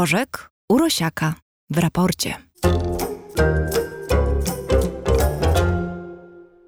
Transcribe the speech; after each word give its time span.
Rożek 0.00 0.50
Urosiaka 0.68 1.34
w 1.70 1.78
raporcie. 1.78 2.34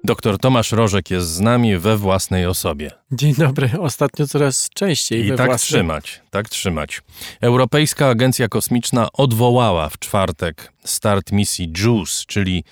Doktor 0.03 0.37
Tomasz 0.37 0.71
Rożek 0.71 1.11
jest 1.11 1.27
z 1.27 1.39
nami 1.39 1.77
we 1.77 1.97
własnej 1.97 2.45
osobie. 2.45 2.91
Dzień 3.11 3.35
dobry. 3.35 3.69
Ostatnio 3.79 4.27
coraz 4.27 4.69
częściej 4.73 5.25
I 5.25 5.29
we 5.29 5.35
tak 5.35 5.45
własnej. 5.45 5.67
trzymać, 5.67 6.21
tak 6.29 6.49
trzymać. 6.49 7.01
Europejska 7.41 8.07
Agencja 8.07 8.47
Kosmiczna 8.47 9.07
odwołała 9.13 9.89
w 9.89 9.99
czwartek 9.99 10.73
start 10.83 11.31
misji 11.31 11.73
JUICE, 11.77 12.23
czyli 12.27 12.63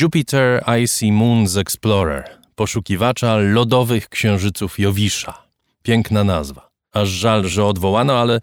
Jupiter 0.00 0.64
Icy 0.82 1.12
Moons 1.12 1.56
Explorer, 1.56 2.24
poszukiwacza 2.54 3.36
lodowych 3.36 4.08
księżyców 4.08 4.78
Jowisza. 4.78 5.34
Piękna 5.82 6.24
nazwa. 6.24 6.70
Aż 6.92 7.08
żal, 7.08 7.44
że 7.44 7.64
odwołano, 7.64 8.18
ale 8.18 8.40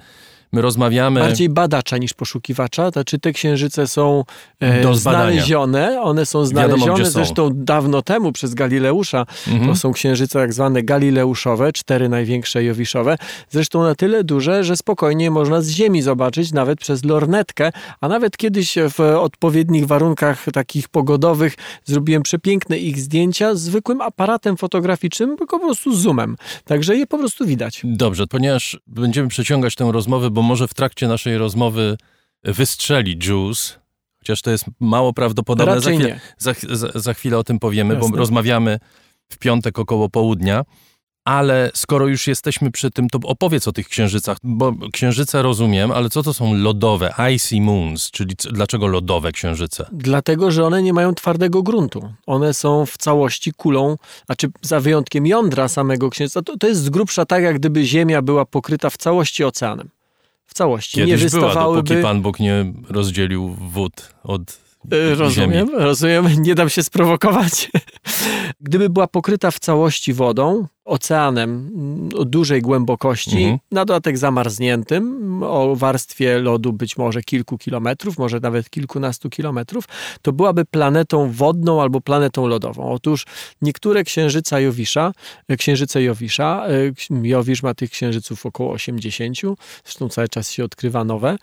my 0.55 0.61
rozmawiamy... 0.61 1.19
Bardziej 1.19 1.49
badacza 1.49 1.97
niż 1.97 2.13
poszukiwacza. 2.13 2.91
To 2.91 3.03
czy 3.03 3.19
te 3.19 3.33
księżyce 3.33 3.87
są 3.87 4.23
e, 4.59 4.95
znalezione? 4.95 6.01
One 6.01 6.25
są 6.25 6.39
Wiadomo, 6.39 6.67
znalezione 6.67 7.05
są. 7.05 7.11
zresztą 7.11 7.49
dawno 7.53 8.01
temu 8.01 8.31
przez 8.31 8.53
Galileusza. 8.53 9.25
Mhm. 9.47 9.67
To 9.67 9.75
są 9.75 9.93
księżyce 9.93 10.39
tak 10.39 10.53
zwane 10.53 10.83
galileuszowe, 10.83 11.73
cztery 11.73 12.09
największe 12.09 12.63
jowiszowe. 12.63 13.17
Zresztą 13.49 13.83
na 13.83 13.95
tyle 13.95 14.23
duże, 14.23 14.63
że 14.63 14.77
spokojnie 14.77 15.31
można 15.31 15.61
z 15.61 15.69
Ziemi 15.69 16.01
zobaczyć, 16.01 16.51
nawet 16.53 16.79
przez 16.79 17.05
lornetkę, 17.05 17.71
a 18.01 18.07
nawet 18.07 18.37
kiedyś 18.37 18.75
w 18.97 18.99
odpowiednich 18.99 19.87
warunkach 19.87 20.45
takich 20.53 20.89
pogodowych 20.89 21.55
zrobiłem 21.85 22.23
przepiękne 22.23 22.77
ich 22.77 22.99
zdjęcia 22.99 23.55
z 23.55 23.61
zwykłym 23.61 24.01
aparatem 24.01 24.57
fotograficznym, 24.57 25.37
tylko 25.37 25.59
po 25.59 25.65
prostu 25.65 25.95
zoomem. 25.95 26.35
Także 26.65 26.95
je 26.95 27.07
po 27.07 27.17
prostu 27.17 27.45
widać. 27.45 27.81
Dobrze, 27.83 28.27
ponieważ 28.27 28.79
będziemy 28.87 29.29
przeciągać 29.29 29.75
tę 29.75 29.91
rozmowę, 29.91 30.29
bo 30.29 30.41
może 30.45 30.67
w 30.67 30.73
trakcie 30.73 31.07
naszej 31.07 31.37
rozmowy 31.37 31.97
wystrzeli 32.43 33.19
JUICE, 33.27 33.79
chociaż 34.19 34.41
to 34.41 34.51
jest 34.51 34.65
mało 34.79 35.13
prawdopodobne. 35.13 35.81
Za 35.81 35.91
chwilę, 35.91 36.19
za, 36.37 36.53
za, 36.69 36.87
za 36.95 37.13
chwilę 37.13 37.37
o 37.37 37.43
tym 37.43 37.59
powiemy, 37.59 37.93
Jasne. 37.93 38.09
bo 38.09 38.17
rozmawiamy 38.17 38.79
w 39.29 39.37
piątek 39.37 39.79
około 39.79 40.09
południa. 40.09 40.63
Ale 41.25 41.71
skoro 41.73 42.07
już 42.07 42.27
jesteśmy 42.27 42.71
przy 42.71 42.91
tym, 42.91 43.09
to 43.09 43.19
opowiedz 43.23 43.67
o 43.67 43.71
tych 43.71 43.87
księżycach, 43.87 44.37
bo 44.43 44.73
księżyce 44.93 45.41
rozumiem, 45.41 45.91
ale 45.91 46.09
co 46.09 46.23
to 46.23 46.33
są 46.33 46.53
lodowe, 46.53 47.13
icy 47.35 47.61
moons, 47.61 48.11
czyli 48.11 48.35
dlaczego 48.51 48.87
lodowe 48.87 49.31
księżyce? 49.31 49.85
Dlatego, 49.91 50.51
że 50.51 50.65
one 50.65 50.83
nie 50.83 50.93
mają 50.93 51.13
twardego 51.15 51.63
gruntu. 51.63 52.13
One 52.25 52.53
są 52.53 52.85
w 52.85 52.97
całości 52.97 53.51
kulą, 53.51 53.97
a 54.27 54.35
czy 54.35 54.47
za 54.61 54.79
wyjątkiem 54.79 55.27
jądra 55.27 55.67
samego 55.67 56.09
księżyca, 56.09 56.41
to, 56.41 56.57
to 56.57 56.67
jest 56.67 56.83
z 56.83 56.89
grubsza 56.89 57.25
tak, 57.25 57.43
jak 57.43 57.59
gdyby 57.59 57.85
Ziemia 57.85 58.21
była 58.21 58.45
pokryta 58.45 58.89
w 58.89 58.97
całości 58.97 59.43
oceanem. 59.43 59.89
W 60.45 60.53
całości. 60.53 60.99
nie 60.99 61.05
Kiedyś 61.05 61.31
była, 61.31 61.45
wystawałyby... 61.47 61.89
dopóki 61.89 62.03
Pan 62.03 62.21
Bóg 62.21 62.39
nie 62.39 62.73
rozdzielił 62.89 63.47
wód 63.49 64.13
od 64.23 64.65
Y, 64.93 65.15
Rozumiem, 65.15 65.67
ziemi. 65.67 65.69
rozumiem, 65.83 66.27
nie 66.41 66.55
dam 66.55 66.69
się 66.69 66.83
sprowokować. 66.83 67.71
Gdyby 68.61 68.89
była 68.89 69.07
pokryta 69.07 69.51
w 69.51 69.59
całości 69.59 70.13
wodą, 70.13 70.67
oceanem 70.85 71.71
mm, 71.75 72.09
o 72.17 72.25
dużej 72.25 72.61
głębokości, 72.61 73.37
Mhm. 73.37 73.59
na 73.71 73.85
dodatek 73.85 74.17
zamarzniętym, 74.17 75.43
o 75.43 75.75
warstwie 75.75 76.39
lodu 76.39 76.73
być 76.73 76.97
może 76.97 77.21
kilku 77.21 77.57
kilometrów, 77.57 78.17
może 78.17 78.39
nawet 78.39 78.69
kilkunastu 78.69 79.29
kilometrów, 79.29 79.85
to 80.21 80.31
byłaby 80.31 80.65
planetą 80.65 81.31
wodną 81.31 81.81
albo 81.81 82.01
planetą 82.01 82.47
lodową. 82.47 82.91
Otóż 82.91 83.25
niektóre 83.61 84.03
księżyca 84.03 84.59
Jowisza, 84.59 85.11
e, 85.47 85.57
księżyce 85.57 86.03
Jowisza, 86.03 86.65
e, 86.67 87.27
Jowisz 87.27 87.63
ma 87.63 87.73
tych 87.73 87.89
księżyców 87.91 88.45
około 88.45 88.71
80, 88.71 89.55
zresztą 89.83 90.09
cały 90.09 90.27
czas 90.29 90.51
się 90.51 90.63
odkrywa 90.63 91.03
nowe, 91.03 91.37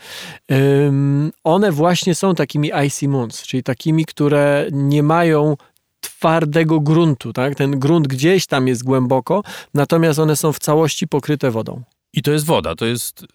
one 1.45 1.73
właśnie 1.73 2.15
są 2.15 2.35
takimi 2.35 2.71
icy 2.87 3.09
moons, 3.09 3.43
czyli 3.43 3.63
takimi, 3.63 4.05
które 4.05 4.67
nie 4.73 5.03
mają 5.03 5.57
twardego 6.03 6.81
gruntu, 6.81 7.33
tak? 7.33 7.55
Ten 7.55 7.79
grunt 7.79 8.09
gdzieś 8.09 8.47
tam 8.47 8.69
jest 8.69 8.85
głęboko, 8.85 9.43
natomiast 9.75 10.19
one 10.19 10.37
są 10.37 10.53
w 10.53 10.59
całości 10.59 11.09
pokryte 11.09 11.51
wodą. 11.51 11.83
I 12.13 12.23
to 12.23 12.33
jest 12.33 12.45
woda, 12.45 12.75
to 12.75 12.87
jest. 12.87 13.27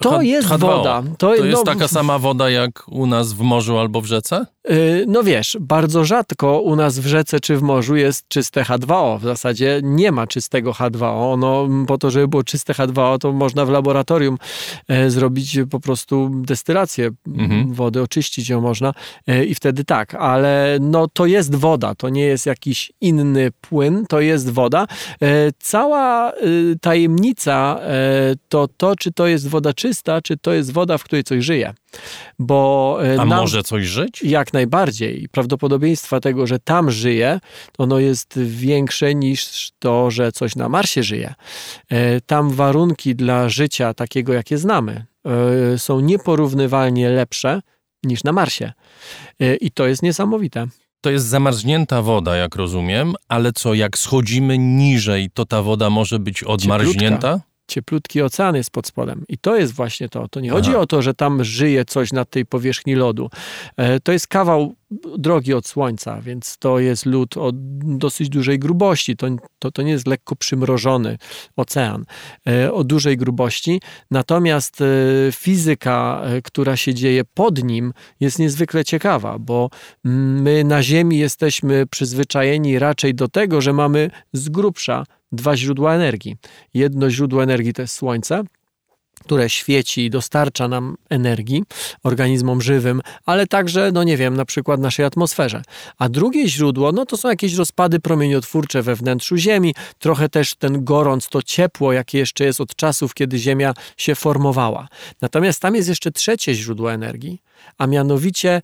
To 0.00 0.10
H- 0.10 0.22
jest 0.22 0.48
H2O. 0.48 0.58
woda. 0.60 1.02
To 1.18 1.34
jest 1.34 1.58
no, 1.58 1.64
taka 1.64 1.88
sama 1.88 2.18
woda 2.18 2.50
jak 2.50 2.88
u 2.88 3.06
nas 3.06 3.32
w 3.32 3.40
morzu 3.40 3.78
albo 3.78 4.00
w 4.00 4.06
rzece? 4.06 4.46
y, 4.70 5.04
No 5.08 5.22
wiesz, 5.22 5.56
bardzo 5.60 6.04
rzadko 6.04 6.60
u 6.60 6.76
nas 6.76 6.98
w 6.98 7.06
rzece 7.06 7.40
czy 7.40 7.56
w 7.56 7.62
morzu 7.62 7.96
jest 7.96 8.28
czyste 8.28 8.62
H2O. 8.62 9.18
W 9.18 9.22
zasadzie 9.22 9.80
nie 9.82 10.12
ma 10.12 10.26
czystego 10.26 10.72
H2O. 10.72 11.38
No, 11.38 11.68
po 11.86 11.98
to, 11.98 12.10
żeby 12.10 12.28
było 12.28 12.42
czyste 12.44 12.72
H2O, 12.72 13.18
to 13.18 13.32
można 13.32 13.64
w 13.64 13.70
laboratorium 13.70 14.38
e, 14.88 15.10
zrobić 15.10 15.58
po 15.70 15.80
prostu 15.80 16.30
destylację 16.34 17.10
Mhm. 17.26 17.72
wody, 17.74 18.02
oczyścić 18.02 18.48
ją 18.48 18.60
można 18.60 18.92
e, 19.26 19.44
i 19.44 19.54
wtedy 19.54 19.84
tak, 19.84 20.14
ale 20.14 20.78
no 20.80 21.08
to 21.12 21.26
jest 21.26 21.54
woda, 21.54 21.94
to 21.94 22.08
nie 22.08 22.22
jest 22.24 22.46
jakiś 22.46 22.92
inny 23.00 23.50
płyn, 23.60 24.06
to 24.08 24.20
jest 24.20 24.50
woda. 24.50 24.86
E, 25.22 25.26
Cała 25.58 26.32
y, 26.32 26.76
tajemnica 26.80 27.80
to 28.48 28.68
to, 28.76 28.96
czy 28.96 29.12
to 29.12 29.26
jest 29.26 29.48
woda 29.48 29.72
czysta, 29.72 29.87
czy 30.22 30.36
to 30.36 30.52
jest 30.52 30.72
woda, 30.72 30.98
w 30.98 31.04
której 31.04 31.24
coś 31.24 31.44
żyje. 31.44 31.74
Bo 32.38 32.98
e, 33.04 33.12
A 33.12 33.24
nam- 33.24 33.28
może 33.40 33.62
coś 33.62 33.86
żyć? 33.86 34.22
jak 34.22 34.52
najbardziej. 34.52 35.28
Prawdopodobieństwa 35.32 36.20
tego, 36.20 36.46
że 36.46 36.58
tam 36.58 36.90
żyje, 36.90 37.40
ono 37.78 37.98
jest 37.98 38.38
większe 38.42 39.14
niż 39.14 39.70
to, 39.78 40.10
że 40.10 40.32
coś 40.32 40.56
na 40.56 40.68
Marsie 40.68 41.02
żyje. 41.02 41.34
E, 41.90 42.20
Tam 42.20 42.50
warunki 42.50 43.14
dla 43.14 43.48
życia 43.48 43.94
takiego, 43.94 44.32
jakie 44.32 44.58
znamy, 44.58 45.04
e, 45.74 45.78
są 45.78 46.00
nieporównywalnie 46.00 47.10
lepsze 47.10 47.60
niż 48.04 48.24
na 48.24 48.32
Marsie. 48.32 48.72
I 49.60 49.70
to 49.70 49.86
jest 49.86 50.02
niesamowite. 50.02 50.66
To 51.00 51.10
jest 51.10 51.26
zamarznięta 51.26 52.02
woda, 52.02 52.36
jak 52.36 52.56
rozumiem, 52.56 53.14
ale 53.28 53.52
co, 53.52 53.74
jak 53.74 53.98
schodzimy 53.98 54.58
niżej, 54.58 55.30
to 55.34 55.44
ta 55.46 55.62
woda 55.62 55.90
może 55.90 56.18
być 56.18 56.42
odmarznięta? 56.44 57.40
Cieplutki 57.68 58.22
ocean 58.22 58.56
jest 58.56 58.70
pod 58.70 58.86
spodem. 58.86 59.24
I 59.28 59.38
to 59.38 59.56
jest 59.56 59.72
właśnie 59.72 60.08
to. 60.08 60.28
To 60.28 60.40
nie 60.40 60.50
chodzi 60.50 60.70
Aha. 60.70 60.78
o 60.78 60.86
to, 60.86 61.02
że 61.02 61.14
tam 61.14 61.44
żyje 61.44 61.84
coś 61.84 62.12
na 62.12 62.24
tej 62.24 62.46
powierzchni 62.46 62.94
lodu. 62.94 63.30
E, 63.76 64.00
To 64.00 64.12
jest 64.12 64.26
kawał 64.26 64.74
drogi 65.18 65.54
od 65.54 65.66
Słońca, 65.66 66.20
więc 66.20 66.58
to 66.58 66.78
jest 66.78 67.06
lód 67.06 67.36
o 67.36 67.50
dosyć 67.54 68.28
dużej 68.28 68.58
grubości. 68.58 69.16
To, 69.16 69.26
to, 69.58 69.70
to 69.70 69.82
nie 69.82 69.90
jest 69.90 70.06
lekko 70.06 70.36
przymrożony 70.36 71.18
ocean 71.56 72.04
e, 72.48 72.72
o 72.72 72.84
dużej 72.84 73.16
grubości. 73.16 73.80
Natomiast 74.10 74.80
e, 74.80 74.84
fizyka, 75.32 76.22
która 76.44 76.76
się 76.76 76.94
dzieje 76.94 77.24
pod 77.24 77.64
nim, 77.64 77.92
jest 78.20 78.38
niezwykle 78.38 78.84
ciekawa, 78.84 79.38
bo 79.38 79.70
mm, 80.04 80.42
my 80.42 80.64
na 80.64 80.82
Ziemi 80.82 81.18
jesteśmy 81.18 81.86
przyzwyczajeni 81.86 82.78
raczej 82.78 83.14
do 83.14 83.28
tego, 83.28 83.60
że 83.60 83.72
mamy 83.72 84.10
z 84.32 84.48
grubsza 84.48 85.04
dwa 85.32 85.56
źródła 85.56 85.94
energii. 85.94 86.36
Jedno 86.74 87.10
źródło 87.10 87.42
energii 87.42 87.72
to 87.72 87.82
jest 87.82 87.94
Słońce, 87.94 88.44
które 89.20 89.50
świeci 89.50 90.04
i 90.04 90.10
dostarcza 90.10 90.68
nam 90.68 90.96
energii 91.10 91.62
organizmom 92.02 92.62
żywym, 92.62 93.00
ale 93.26 93.46
także, 93.46 93.92
no 93.92 94.04
nie 94.04 94.16
wiem, 94.16 94.36
na 94.36 94.44
przykład 94.44 94.80
naszej 94.80 95.04
atmosferze. 95.04 95.62
A 95.98 96.08
drugie 96.08 96.48
źródło, 96.48 96.92
no 96.92 97.06
to 97.06 97.16
są 97.16 97.28
jakieś 97.28 97.54
rozpady 97.54 98.00
promieniotwórcze 98.00 98.82
we 98.82 98.96
wnętrzu 98.96 99.36
Ziemi, 99.36 99.74
trochę 99.98 100.28
też 100.28 100.54
ten 100.54 100.84
gorąc, 100.84 101.28
to 101.28 101.42
ciepło, 101.42 101.92
jakie 101.92 102.18
jeszcze 102.18 102.44
jest 102.44 102.60
od 102.60 102.76
czasów, 102.76 103.14
kiedy 103.14 103.38
Ziemia 103.38 103.74
się 103.96 104.14
formowała. 104.14 104.88
Natomiast 105.20 105.60
tam 105.60 105.74
jest 105.74 105.88
jeszcze 105.88 106.10
trzecie 106.10 106.54
źródło 106.54 106.92
energii, 106.92 107.42
a 107.78 107.86
mianowicie 107.86 108.62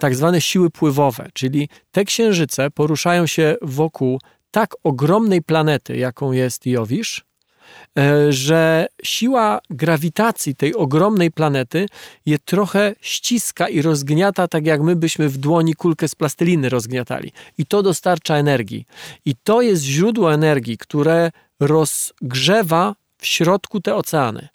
tak 0.00 0.14
zwane 0.14 0.40
siły 0.40 0.70
pływowe, 0.70 1.28
czyli 1.32 1.68
te 1.90 2.04
księżyce 2.04 2.70
poruszają 2.70 3.26
się 3.26 3.56
wokół 3.62 4.20
tak 4.52 4.76
ogromnej 4.84 5.42
planety, 5.42 5.96
jaką 5.96 6.32
jest 6.32 6.66
Jowisz, 6.66 7.24
e, 7.98 8.32
że 8.32 8.86
siła 9.02 9.60
grawitacji 9.70 10.54
tej 10.54 10.74
ogromnej 10.74 11.30
planety 11.30 11.86
je 12.26 12.38
trochę 12.38 12.94
ściska 13.00 13.68
i 13.68 13.82
rozgniata, 13.82 14.48
tak 14.48 14.66
jak 14.66 14.82
my 14.82 14.96
byśmy 14.96 15.28
w 15.28 15.38
dłoni 15.38 15.74
kulkę 15.74 16.08
z 16.08 16.14
plasteliny 16.14 16.68
rozgniatali. 16.68 17.32
I 17.58 17.66
to 17.66 17.82
dostarcza 17.82 18.36
energii. 18.36 18.86
I 19.24 19.34
to 19.44 19.62
jest 19.62 19.82
źródło 19.82 20.34
energii, 20.34 20.78
które 20.78 21.30
rozgrzewa 21.60 22.94
w 23.18 23.26
środku 23.26 23.80
te 23.80 23.94
oceany. 23.94 24.48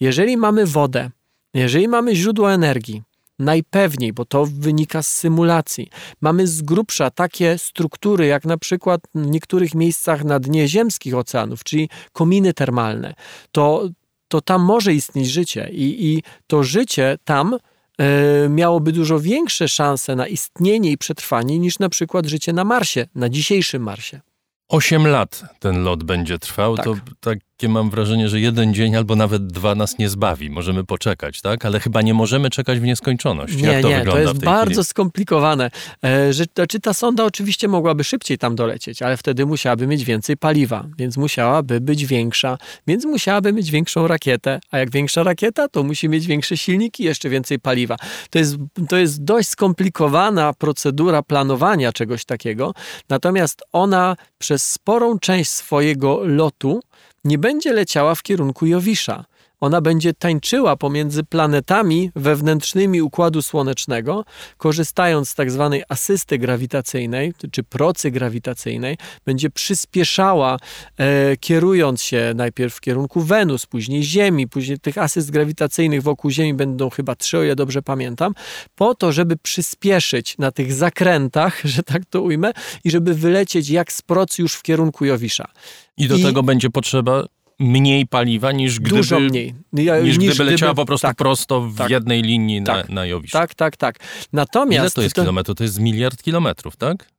Jeżeli 0.00 0.36
mamy 0.36 0.66
wodę, 0.66 1.10
jeżeli 1.54 1.88
mamy 1.88 2.16
źródło 2.16 2.52
energii, 2.52 3.02
najpewniej, 3.38 4.12
bo 4.12 4.24
to 4.24 4.46
wynika 4.46 5.02
z 5.02 5.08
symulacji. 5.08 5.88
Mamy 6.20 6.46
z 6.46 6.62
grubsza 6.62 7.10
takie 7.10 7.58
struktury, 7.58 8.26
jak 8.26 8.44
na 8.44 8.58
przykład 8.58 9.00
w 9.14 9.26
niektórych 9.26 9.74
miejscach 9.74 10.24
na 10.24 10.40
dnie 10.40 10.68
ziemskich 10.68 11.14
oceanów, 11.14 11.64
czyli 11.64 11.88
kominy 12.12 12.54
termalne. 12.54 13.14
To, 13.52 13.88
to 14.28 14.40
tam 14.40 14.62
może 14.62 14.94
istnieć 14.94 15.30
życie 15.30 15.68
i, 15.72 16.06
i 16.06 16.22
to 16.46 16.62
życie 16.62 17.18
tam 17.24 17.58
e, 17.98 18.48
miałoby 18.48 18.92
dużo 18.92 19.20
większe 19.20 19.68
szanse 19.68 20.16
na 20.16 20.26
istnienie 20.26 20.90
i 20.90 20.98
przetrwanie 20.98 21.58
niż 21.58 21.78
na 21.78 21.88
przykład 21.88 22.26
życie 22.26 22.52
na 22.52 22.64
Marsie, 22.64 23.06
na 23.14 23.28
dzisiejszym 23.28 23.82
Marsie. 23.82 24.20
Osiem 24.68 25.06
lat 25.06 25.44
ten 25.58 25.82
lot 25.82 26.04
będzie 26.04 26.38
trwał. 26.38 26.76
Tak. 26.76 26.84
To 26.84 26.96
tak 27.20 27.38
mam 27.68 27.90
wrażenie, 27.90 28.28
że 28.28 28.40
jeden 28.40 28.74
dzień 28.74 28.96
albo 28.96 29.16
nawet 29.16 29.46
dwa 29.46 29.74
nas 29.74 29.98
nie 29.98 30.08
zbawi. 30.08 30.50
Możemy 30.50 30.84
poczekać, 30.84 31.40
tak? 31.40 31.64
Ale 31.64 31.80
chyba 31.80 32.02
nie 32.02 32.14
możemy 32.14 32.50
czekać 32.50 32.78
w 32.80 32.82
nieskończoność. 32.82 33.56
Nie, 33.56 33.68
Jak 33.68 33.82
to 33.82 33.88
nie, 33.88 33.98
wygląda 33.98 34.12
to 34.12 34.18
jest 34.18 34.34
w 34.34 34.38
tej 34.38 34.46
bardzo 34.46 34.72
chwili? 34.72 34.84
skomplikowane. 34.84 35.70
E, 36.04 36.32
że, 36.32 36.44
znaczy 36.54 36.80
ta 36.80 36.94
sonda 36.94 37.24
oczywiście 37.24 37.68
mogłaby 37.68 38.04
szybciej 38.04 38.38
tam 38.38 38.54
dolecieć, 38.56 39.02
ale 39.02 39.16
wtedy 39.16 39.46
musiałaby 39.46 39.86
mieć 39.86 40.04
więcej 40.04 40.36
paliwa, 40.36 40.86
więc 40.98 41.16
musiałaby 41.16 41.80
być 41.80 42.06
większa, 42.06 42.58
więc 42.86 43.04
musiałaby 43.04 43.52
mieć 43.52 43.70
większą 43.70 44.06
rakietę, 44.06 44.60
a 44.70 44.78
jak 44.78 44.90
większa 44.90 45.22
rakieta, 45.22 45.68
to 45.68 45.82
musi 45.82 46.08
mieć 46.08 46.26
większy 46.26 46.56
silnik 46.56 47.00
i 47.00 47.04
jeszcze 47.04 47.28
więcej 47.28 47.58
paliwa. 47.58 47.96
To 48.30 48.38
jest, 48.38 48.56
to 48.88 48.96
jest 48.96 49.24
dość 49.24 49.48
skomplikowana 49.48 50.52
procedura 50.52 51.22
planowania 51.22 51.92
czegoś 51.92 52.24
takiego, 52.24 52.74
natomiast 53.08 53.62
ona 53.72 54.16
przez 54.38 54.72
sporą 54.72 55.18
część 55.18 55.50
swojego 55.50 56.20
lotu 56.24 56.80
nie 57.24 57.38
będzie 57.38 57.72
leciała 57.72 58.14
w 58.14 58.22
kierunku 58.22 58.66
Jowisza. 58.66 59.24
Ona 59.64 59.80
będzie 59.80 60.14
tańczyła 60.14 60.76
pomiędzy 60.76 61.24
planetami 61.24 62.10
wewnętrznymi 62.16 63.02
Układu 63.02 63.42
Słonecznego, 63.42 64.24
korzystając 64.56 65.28
z 65.28 65.34
tak 65.34 65.50
zwanej 65.50 65.82
asysty 65.88 66.38
grawitacyjnej, 66.38 67.32
czy 67.50 67.62
procy 67.62 68.10
grawitacyjnej, 68.10 68.98
będzie 69.24 69.50
przyspieszała, 69.50 70.56
e, 70.98 71.36
kierując 71.36 72.02
się 72.02 72.32
najpierw 72.36 72.74
w 72.74 72.80
kierunku 72.80 73.20
Wenus, 73.20 73.66
później 73.66 74.02
Ziemi, 74.02 74.48
później 74.48 74.78
tych 74.78 74.98
asyst 74.98 75.30
grawitacyjnych 75.30 76.02
wokół 76.02 76.30
Ziemi 76.30 76.54
będą 76.54 76.90
chyba 76.90 77.14
trzy, 77.14 77.38
o 77.38 77.44
ile 77.44 77.56
dobrze 77.56 77.82
pamiętam, 77.82 78.34
po 78.74 78.94
to, 78.94 79.12
żeby 79.12 79.36
przyspieszyć 79.36 80.38
na 80.38 80.52
tych 80.52 80.72
zakrętach, 80.72 81.60
że 81.74 81.82
tak 81.82 82.02
to 82.10 82.22
ujmę, 82.22 82.52
i 82.84 82.90
żeby 82.90 83.14
wylecieć 83.14 83.68
jak 83.68 83.92
z 83.92 84.02
procy 84.02 84.42
już 84.42 84.54
w 84.54 84.62
kierunku 84.62 85.04
Jowisza. 85.04 85.48
I 85.96 86.08
do 86.08 86.16
I- 86.16 86.22
tego 86.22 86.42
będzie 86.42 86.70
potrzeba 86.70 87.24
mniej 87.58 88.06
paliwa 88.06 88.52
niż 88.52 88.80
gdyby, 88.80 88.96
Dużo 88.96 89.20
mniej. 89.20 89.54
Ja- 89.72 90.00
niż 90.00 90.18
gdyby 90.18 90.44
leciała 90.44 90.74
po 90.74 90.86
prostu 90.86 91.06
tak, 91.06 91.16
prosto 91.16 91.60
w 91.60 91.76
tak, 91.76 91.90
jednej 91.90 92.22
linii 92.22 92.60
na, 92.60 92.74
tak, 92.74 92.88
na 92.88 93.06
Jowisz. 93.06 93.30
tak, 93.30 93.54
tak, 93.54 93.76
tak. 93.76 93.96
Natomiast 94.32 94.84
Ile 94.84 94.90
to 94.90 95.02
jest 95.02 95.14
kilometrów? 95.14 95.58
To 95.58 95.64
jest 95.64 95.80
miliard 95.80 96.22
kilometrów, 96.22 96.76
tak? 96.76 97.14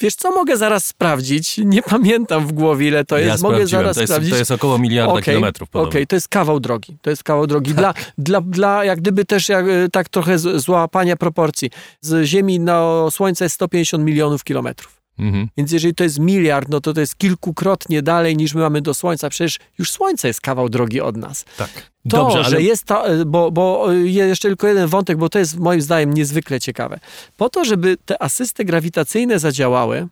Wiesz 0.00 0.14
co, 0.14 0.30
mogę 0.30 0.56
zaraz 0.56 0.84
sprawdzić. 0.86 1.58
Nie 1.58 1.82
pamiętam 1.82 2.46
w 2.46 2.52
głowie, 2.52 2.88
ile 2.88 3.04
to 3.04 3.18
jest. 3.18 3.42
ja 3.42 3.50
mogę 3.50 3.66
zaraz 3.66 3.94
to 3.94 4.00
jest, 4.00 4.12
sprawdzić. 4.12 4.32
To 4.32 4.38
jest 4.38 4.50
około 4.50 4.78
miliarda 4.78 5.12
Okej, 5.12 5.24
kilometrów. 5.24 5.68
Okej, 5.68 5.84
podobno. 5.84 6.06
to 6.06 6.16
jest 6.16 6.28
kawał 6.28 6.60
drogi. 6.60 6.96
To 7.02 7.10
jest 7.10 7.24
kawał 7.24 7.46
drogi. 7.46 7.74
Tak. 7.74 7.80
Dla, 7.80 7.94
dla, 8.18 8.40
dla 8.40 8.84
jak 8.84 9.00
gdyby 9.00 9.24
też 9.24 9.48
jak, 9.48 9.66
e, 9.68 9.88
tak 9.92 10.08
trochę 10.08 10.38
złapania 10.38 11.16
proporcji. 11.16 11.70
Z 12.00 12.26
Ziemi 12.26 12.60
na 12.60 13.06
Słońce 13.10 13.44
jest 13.44 13.54
150 13.54 14.04
milionów 14.04 14.44
kilometrów. 14.44 14.95
Mhm. 15.18 15.48
Więc 15.56 15.72
jeżeli 15.72 15.94
to 15.94 16.04
jest 16.04 16.18
miliard, 16.18 16.68
no 16.68 16.80
to 16.80 16.92
to 16.92 17.00
jest 17.00 17.16
kilkukrotnie 17.18 18.02
dalej 18.02 18.36
niż 18.36 18.54
my 18.54 18.60
mamy 18.60 18.80
do 18.80 18.94
Słońca. 18.94 19.30
Przecież 19.30 19.58
już 19.78 19.90
Słońce 19.90 20.28
jest 20.28 20.40
kawał 20.40 20.68
drogi 20.68 21.00
od 21.00 21.16
nas. 21.16 21.44
Tak. 21.56 21.70
To, 22.08 22.16
Dobrze, 22.16 22.38
ale 22.38 22.50
że 22.50 22.62
jest 22.62 22.84
ta, 22.84 23.04
bo, 23.26 23.50
bo 23.50 23.92
jeszcze 23.92 24.48
tylko 24.48 24.68
jeden 24.68 24.88
wątek, 24.88 25.18
bo 25.18 25.28
to 25.28 25.38
jest 25.38 25.58
moim 25.58 25.82
zdaniem 25.82 26.14
niezwykle 26.14 26.60
ciekawe. 26.60 27.00
Po 27.36 27.48
to, 27.48 27.64
żeby 27.64 27.96
te 28.04 28.22
asysty 28.22 28.64
grawitacyjne 28.64 29.38
zadziałały, 29.38 30.08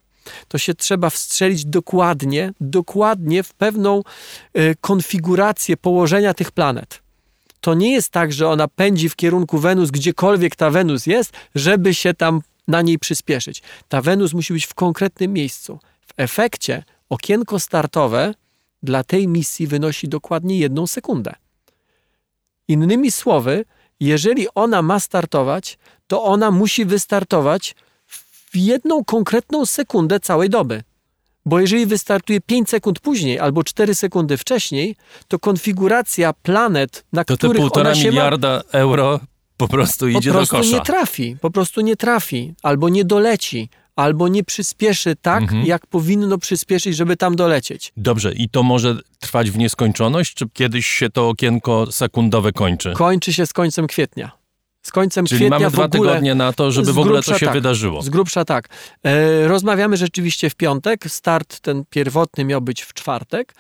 to 0.49 0.59
się 0.59 0.75
trzeba 0.75 1.11
wstrzelić 1.11 1.65
dokładnie, 1.65 2.53
dokładnie 2.61 3.43
w 3.43 3.55
pewną 3.55 4.03
e, 4.55 4.75
konfigurację 4.75 5.77
położenia 5.77 6.35
tych 6.35 6.53
planet. 6.53 7.03
To 7.61 7.75
nie 7.75 7.93
jest 7.93 8.09
tak, 8.09 8.33
że 8.33 8.49
ona 8.49 8.69
pędzi 8.69 9.09
w 9.09 9.17
kierunku 9.17 9.59
Wenus, 9.59 9.91
gdziekolwiek 9.91 10.57
ta 10.57 10.71
Wenus 10.71 11.07
jest, 11.07 11.33
żeby 11.55 11.95
się 11.95 12.15
tam 12.15 12.41
na 12.69 12.83
niej 12.83 12.99
przyspieszyć. 12.99 13.63
Ta 13.89 14.03
Wenus 14.03 14.33
musi 14.33 14.53
być 14.53 14.67
w 14.67 14.75
konkretnym 14.75 15.33
miejscu. 15.33 15.79
W 16.07 16.13
efekcie 16.17 16.85
okienko 17.09 17.61
startowe 17.61 18.35
dla 18.83 19.05
tej 19.05 19.29
misji 19.29 19.67
wynosi 19.67 20.09
dokładnie 20.09 20.59
jedną 20.59 20.87
sekundę. 20.87 21.35
Innymi 22.69 23.11
słowy, 23.11 23.65
jeżeli 24.01 24.47
ona 24.55 24.83
ma 24.83 25.01
startować, 25.01 25.79
to 26.07 26.23
ona 26.23 26.51
musi 26.51 26.85
wystartować 26.85 27.75
w 28.07 28.57
jedną 28.57 29.05
konkretną 29.05 29.67
sekundę 29.67 30.21
całej 30.21 30.51
doby. 30.51 30.83
Bo 31.47 31.61
jeżeli 31.61 31.87
wystartuje 31.87 32.41
5 32.41 32.71
sekund 32.71 33.01
później 33.01 33.39
albo 33.39 33.65
4 33.65 33.95
sekundy 33.95 34.37
wcześniej, 34.37 34.97
to 35.29 35.39
konfiguracja 35.39 36.33
planet, 36.33 37.05
na 37.13 37.25
to 37.25 37.37
te 37.37 37.39
których 37.39 37.57
półtora 37.57 37.91
ona 37.91 37.95
się 37.95 38.05
ma, 38.05 38.11
miliarda 38.11 38.63
euro 38.73 39.21
po 39.57 39.69
prostu 39.69 40.01
po 40.13 40.19
idzie 40.19 40.33
prostu 40.33 40.57
do 40.57 40.63
kosza. 40.63 40.77
nie 40.77 40.81
trafi, 40.83 41.37
po 41.41 41.51
prostu 41.51 41.81
nie 41.81 41.97
trafi, 41.97 42.55
albo 42.63 42.89
nie 42.89 43.05
doleci, 43.05 43.69
albo 43.97 44.29
nie 44.29 44.45
przyspieszy 44.45 45.17
tak, 45.23 45.43
Mhm. 45.43 45.67
jak 45.67 45.87
powinno 45.87 46.39
przyspieszyć, 46.39 46.97
żeby 46.97 47.17
tam 47.17 47.37
dolecieć. 47.37 47.93
Dobrze, 47.97 48.33
i 48.33 48.49
to 48.49 48.63
może 48.63 48.97
trwać 49.21 49.51
w 49.51 49.59
nieskończoność, 49.59 50.35
czy 50.35 50.45
kiedyś 50.53 50.87
się 50.87 51.11
to 51.11 51.29
okienko 51.29 51.93
sekundowe 51.93 52.53
kończy? 52.53 52.93
Kończy 52.93 53.33
się 53.33 53.47
z 53.47 53.53
końcem 53.53 53.87
kwietnia. 53.87 54.31
Z 54.83 54.91
końcem 54.91 55.27
Czyli 55.27 55.39
kwietnia 55.39 55.59
mamy 55.59 55.71
dwa 55.71 55.89
tygodnie 55.89 56.35
na 56.35 56.53
to, 56.53 56.71
żeby 56.73 56.93
w 56.93 56.99
ogóle 56.99 57.23
to 57.23 57.39
się 57.39 57.47
tak. 57.47 57.55
wydarzyło. 57.55 58.03
Z 58.03 58.09
grubsza 58.09 58.45
tak. 58.45 58.69
E, 59.05 59.49
rozmawiamy 59.49 59.97
rzeczywiście 59.97 60.51
w 60.51 60.55
piątek. 60.55 61.05
Start 61.09 61.61
ten 61.61 61.85
pierwotny 61.91 62.45
miał 62.45 62.61
być 62.61 62.83
w 62.83 62.95
czwartek. 62.95 63.55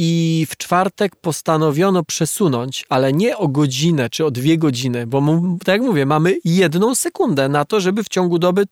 I 0.00 0.46
w 0.50 0.56
czwartek 0.56 1.16
postanowiono 1.16 2.04
przesunąć, 2.04 2.84
ale 2.88 3.12
nie 3.12 3.36
o 3.36 3.48
godzinę 3.48 4.10
czy 4.10 4.24
o 4.24 4.30
dwie 4.30 4.58
godziny, 4.58 5.06
bo 5.06 5.22
tak 5.64 5.68
jak 5.68 5.82
mówię, 5.82 6.06
mamy 6.06 6.36
jedną 6.44 6.94
sekundę 6.94 7.48
na 7.48 7.64
to, 7.64 7.80
żeby 7.80 8.04
w 8.04 8.08
ciągu 8.08 8.38
doby 8.38 8.64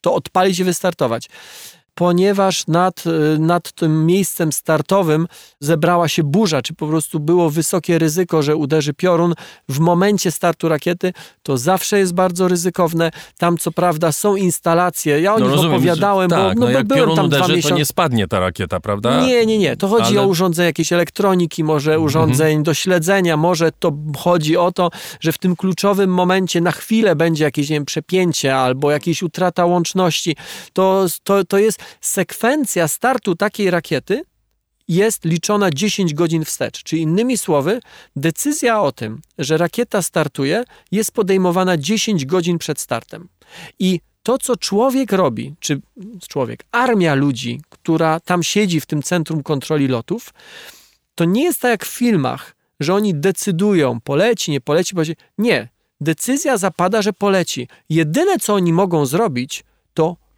to 0.00 0.14
odpalić 0.14 0.58
i 0.58 0.64
wystartować. 0.64 1.28
Ponieważ 1.98 2.66
nad, 2.66 3.04
y, 3.06 3.38
nad 3.38 3.72
tym 3.72 4.06
miejscem 4.06 4.52
startowym 4.52 5.26
zebrała 5.60 6.08
się 6.08 6.22
burza, 6.22 6.62
czy 6.62 6.74
po 6.74 6.86
prostu 6.86 7.20
było 7.20 7.50
wysokie 7.50 7.98
ryzyko, 7.98 8.42
że 8.42 8.56
uderzy 8.56 8.94
piorun 8.94 9.34
w 9.68 9.78
momencie 9.78 10.30
startu 10.30 10.68
rakiety, 10.68 11.12
to 11.42 11.58
zawsze 11.58 11.98
jest 11.98 12.14
bardzo 12.14 12.48
ryzykowne. 12.48 13.10
Tam 13.38 13.58
co 13.58 13.72
prawda 13.72 14.12
są 14.12 14.36
instalacje, 14.36 15.20
ja 15.20 15.34
o 15.34 15.38
nich 15.40 15.48
rozumiem, 15.50 15.70
że- 15.70 15.76
opowiadałem, 15.76 16.30
tak, 16.30 16.54
bo 16.54 16.60
no 16.60 16.66
no, 16.66 16.72
jak 16.72 16.86
byłem 16.86 17.06
tam 17.16 17.16
dwa 17.16 17.24
uderzy, 17.26 17.42
to 17.48 17.56
miesiące. 17.56 17.76
nie 17.76 17.84
spadnie 17.86 18.28
ta 18.28 18.40
rakieta, 18.40 18.80
prawda? 18.80 19.20
Nie, 19.26 19.46
nie, 19.46 19.58
nie. 19.58 19.76
To 19.76 19.88
chodzi 19.88 20.02
Ale- 20.02 20.10
Mhm. 20.10 20.26
o 20.26 20.30
urządzenia 20.30 20.66
jakieś 20.66 20.92
elektroniki, 20.92 21.64
może 21.64 22.00
urządzeń 22.00 22.62
do 22.62 22.74
śledzenia, 22.74 23.36
może 23.36 23.72
to 23.78 23.92
chodzi 24.18 24.56
o 24.56 24.72
to, 24.72 24.90
że 25.20 25.32
w 25.32 25.38
tym 25.38 25.56
kluczowym 25.56 26.10
momencie 26.10 26.60
na 26.60 26.72
chwilę 26.72 27.16
będzie 27.16 27.44
jakieś 27.44 27.70
nie 27.70 27.76
wiem, 27.76 27.84
przepięcie 27.84 28.56
albo 28.56 28.90
jakieś 28.90 29.22
utrata 29.22 29.64
łączności. 29.66 30.36
To, 30.72 31.06
to, 31.24 31.44
to 31.44 31.58
jest 31.58 31.85
sekwencja 32.00 32.88
startu 32.88 33.36
takiej 33.36 33.70
rakiety 33.70 34.22
jest 34.88 35.24
liczona 35.24 35.70
10 35.70 36.14
godzin 36.14 36.44
wstecz. 36.44 36.82
Czyli 36.82 37.02
innymi 37.02 37.38
słowy, 37.38 37.80
decyzja 38.16 38.80
o 38.80 38.92
tym, 38.92 39.20
że 39.38 39.56
rakieta 39.56 40.02
startuje, 40.02 40.64
jest 40.92 41.12
podejmowana 41.12 41.76
10 41.76 42.26
godzin 42.26 42.58
przed 42.58 42.80
startem. 42.80 43.28
I 43.78 44.00
to, 44.22 44.38
co 44.38 44.56
człowiek 44.56 45.12
robi, 45.12 45.54
czy 45.60 45.80
człowiek, 46.28 46.64
armia 46.72 47.14
ludzi, 47.14 47.60
która 47.68 48.20
tam 48.20 48.42
siedzi 48.42 48.80
w 48.80 48.86
tym 48.86 49.02
centrum 49.02 49.42
kontroli 49.42 49.88
lotów, 49.88 50.34
to 51.14 51.24
nie 51.24 51.44
jest 51.44 51.60
tak 51.60 51.70
jak 51.70 51.84
w 51.84 51.98
filmach, 51.98 52.56
że 52.80 52.94
oni 52.94 53.14
decydują, 53.14 54.00
poleci, 54.00 54.50
nie 54.50 54.60
poleci, 54.60 54.94
poleci. 54.94 55.16
Nie. 55.38 55.68
Decyzja 56.00 56.56
zapada, 56.56 57.02
że 57.02 57.12
poleci. 57.12 57.68
Jedyne, 57.88 58.38
co 58.38 58.54
oni 58.54 58.72
mogą 58.72 59.06
zrobić, 59.06 59.64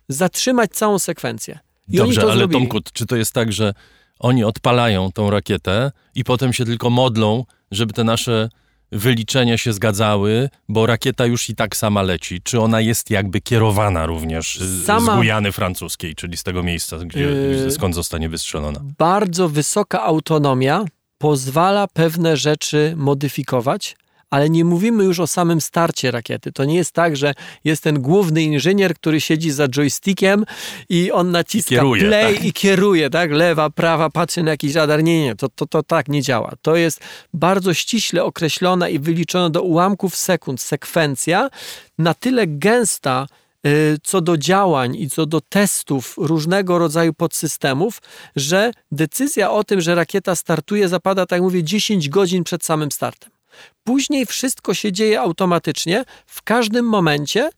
zatrzymać 0.09 0.71
całą 0.71 0.99
sekwencję. 0.99 1.59
I 1.89 1.97
Dobrze, 1.97 2.23
ale 2.23 2.37
zrobili. 2.37 2.61
Tomku, 2.61 2.79
czy 2.93 3.07
to 3.07 3.17
jest 3.17 3.33
tak, 3.33 3.53
że 3.53 3.75
oni 4.19 4.45
odpalają 4.45 5.13
tą 5.13 5.31
rakietę 5.31 5.93
i 6.15 6.25
potem 6.25 6.53
się 6.53 6.65
tylko 6.65 6.91
modlą, 6.91 7.45
żeby 7.71 7.93
te 7.93 8.05
nasze 8.05 8.49
wyliczenia 8.93 9.59
się 9.59 9.73
zgadzały, 9.73 10.49
bo 10.69 10.87
rakieta 10.87 11.27
już 11.27 11.49
i 11.51 11.55
tak 11.55 11.77
sama 11.77 12.03
leci. 12.03 12.41
Czy 12.43 12.61
ona 12.61 12.81
jest 12.81 13.11
jakby 13.11 13.41
kierowana 13.41 14.07
również 14.07 14.59
z- 14.61 14.87
Sama- 14.87 15.13
z 15.13 15.17
Gujany 15.17 15.53
francuskiej, 15.53 16.15
czyli 16.15 16.37
z 16.37 16.43
tego 16.43 16.63
miejsca, 16.63 16.99
gdzie, 16.99 17.21
Yy, 17.21 17.71
skąd 17.71 17.95
zostanie 17.95 18.29
wystrzelona? 18.29 18.81
bardzo 18.99 19.49
wysoka 19.49 20.03
autonomia 20.03 20.85
pozwala 21.19 21.87
pewne 21.87 22.37
rzeczy 22.37 22.95
modyfikować, 22.97 23.97
ale 24.31 24.51
nie 24.51 24.65
mówimy 24.65 25.05
już 25.05 25.21
o 25.21 25.27
samym 25.27 25.61
starcie 25.61 26.11
rakiety. 26.11 26.53
To 26.53 26.65
nie 26.65 26.77
jest 26.77 26.93
tak, 26.93 27.17
że 27.17 27.35
jest 27.65 27.83
ten 27.83 28.03
główny 28.03 28.43
inżynier, 28.43 28.95
który 28.95 29.21
siedzi 29.21 29.51
za 29.51 29.69
joystickiem 29.69 30.45
i 30.89 31.13
on 31.13 31.31
naciska 31.31 31.71
Kieruje, 31.71 32.03
play 32.03 32.35
tak. 32.35 32.45
i 32.45 32.53
kieruje, 32.53 33.11
tak? 33.11 33.31
Lewa, 33.31 33.71
prawa, 33.71 34.11
patrzy 34.11 34.43
na 34.43 34.51
jakiś 34.51 34.75
radar. 34.75 35.03
Nie, 35.03 35.25
nie, 35.25 35.37
to, 35.37 35.49
to, 35.49 35.67
to 35.67 35.83
tak 35.83 36.09
nie 36.09 36.23
działa. 36.23 36.53
To 36.63 36.77
jest 36.77 37.01
bardzo 37.35 37.75
ściśle 37.75 38.25
określona 38.25 38.89
i 38.89 38.99
wyliczona 38.99 39.51
do 39.51 39.63
ułamków 39.63 40.17
sekund 40.17 40.61
sekwencja, 40.61 41.51
na 41.99 42.15
tyle 42.15 42.47
gęsta, 42.47 43.27
y, 43.67 43.97
co 44.03 44.21
do 44.21 44.37
działań 44.37 44.97
i 44.97 45.11
co 45.11 45.27
do 45.27 45.41
testów 45.41 46.15
różnego 46.17 46.79
rodzaju 46.79 47.15
podsystemów, 47.15 48.03
że 48.37 48.73
decyzja 48.93 49.51
o 49.51 49.65
tym, 49.65 49.81
że 49.81 49.95
rakieta 49.95 50.37
startuje, 50.37 50.89
zapada, 50.89 51.27
tak 51.27 51.37
jak 51.37 51.43
mówię, 51.43 51.65
10 51.65 52.09
godzin 52.09 52.45
przed 52.45 52.65
samym 52.65 52.93
startem. 52.93 53.38
Później 53.85 54.27
wszystko 54.27 54.75
się 54.75 54.93
dzieje 54.93 55.21
automatycznie. 55.21 56.05
W 56.27 56.43
każdym 56.43 56.87
momencie 56.87 57.51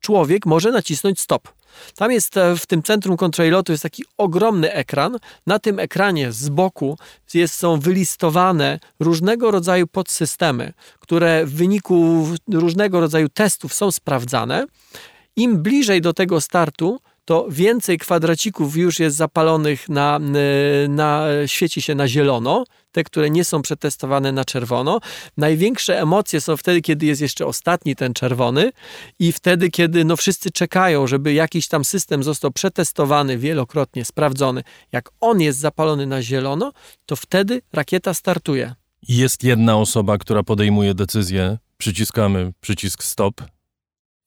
człowiek 0.00 0.46
może 0.46 0.72
nacisnąć 0.72 1.20
stop. 1.20 1.48
Tam 1.96 2.12
jest 2.12 2.36
e, 2.36 2.56
w 2.56 2.66
tym 2.66 2.82
centrum 2.82 3.16
kontroli 3.16 3.50
lotu 3.50 3.72
jest 3.72 3.82
taki 3.82 4.04
ogromny 4.18 4.72
ekran. 4.72 5.18
Na 5.46 5.58
tym 5.58 5.78
ekranie 5.78 6.32
z 6.32 6.48
boku 6.48 6.98
jest, 7.34 7.54
są 7.54 7.80
wylistowane 7.80 8.80
różnego 9.00 9.50
rodzaju 9.50 9.86
podsystemy, 9.86 10.72
które 11.00 11.46
w 11.46 11.54
wyniku 11.54 12.28
różnego 12.52 13.00
rodzaju 13.00 13.28
testów 13.28 13.74
są 13.74 13.90
sprawdzane. 13.90 14.66
Im 15.36 15.62
bliżej 15.62 16.00
do 16.00 16.12
tego 16.12 16.40
startu, 16.40 17.00
to 17.24 17.46
więcej 17.50 17.98
kwadracików 17.98 18.76
już 18.76 18.98
jest 18.98 19.16
zapalonych 19.16 19.88
na, 19.88 20.20
na 20.88 21.26
świeci 21.46 21.82
się 21.82 21.94
na 21.94 22.08
zielono, 22.08 22.64
te, 22.92 23.04
które 23.04 23.30
nie 23.30 23.44
są 23.44 23.62
przetestowane 23.62 24.32
na 24.32 24.44
czerwono. 24.44 25.00
Największe 25.36 26.00
emocje 26.00 26.40
są 26.40 26.56
wtedy, 26.56 26.80
kiedy 26.80 27.06
jest 27.06 27.20
jeszcze 27.20 27.46
ostatni 27.46 27.96
ten 27.96 28.14
czerwony 28.14 28.72
i 29.18 29.32
wtedy, 29.32 29.70
kiedy 29.70 30.04
no 30.04 30.16
wszyscy 30.16 30.50
czekają, 30.50 31.06
żeby 31.06 31.32
jakiś 31.32 31.68
tam 31.68 31.84
system 31.84 32.22
został 32.22 32.50
przetestowany, 32.50 33.38
wielokrotnie 33.38 34.04
sprawdzony. 34.04 34.62
Jak 34.92 35.10
on 35.20 35.40
jest 35.40 35.58
zapalony 35.58 36.06
na 36.06 36.22
zielono, 36.22 36.72
to 37.06 37.16
wtedy 37.16 37.62
rakieta 37.72 38.14
startuje. 38.14 38.74
Jest 39.08 39.44
jedna 39.44 39.76
osoba, 39.76 40.18
która 40.18 40.42
podejmuje 40.42 40.94
decyzję, 40.94 41.58
przyciskamy 41.78 42.52
przycisk 42.60 43.04
stop 43.04 43.53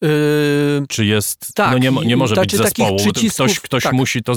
Yy, 0.02 0.86
Czy 0.90 1.06
jest. 1.06 1.54
Tak, 1.54 1.72
no 1.72 1.78
nie, 1.78 2.08
nie 2.08 2.18
może 2.18 2.36
być 2.36 2.56
zespołu. 2.56 2.98
Ktoś, 3.34 3.60
ktoś 3.60 3.84
tak. 3.84 3.94
musi 3.94 4.24
to 4.24 4.34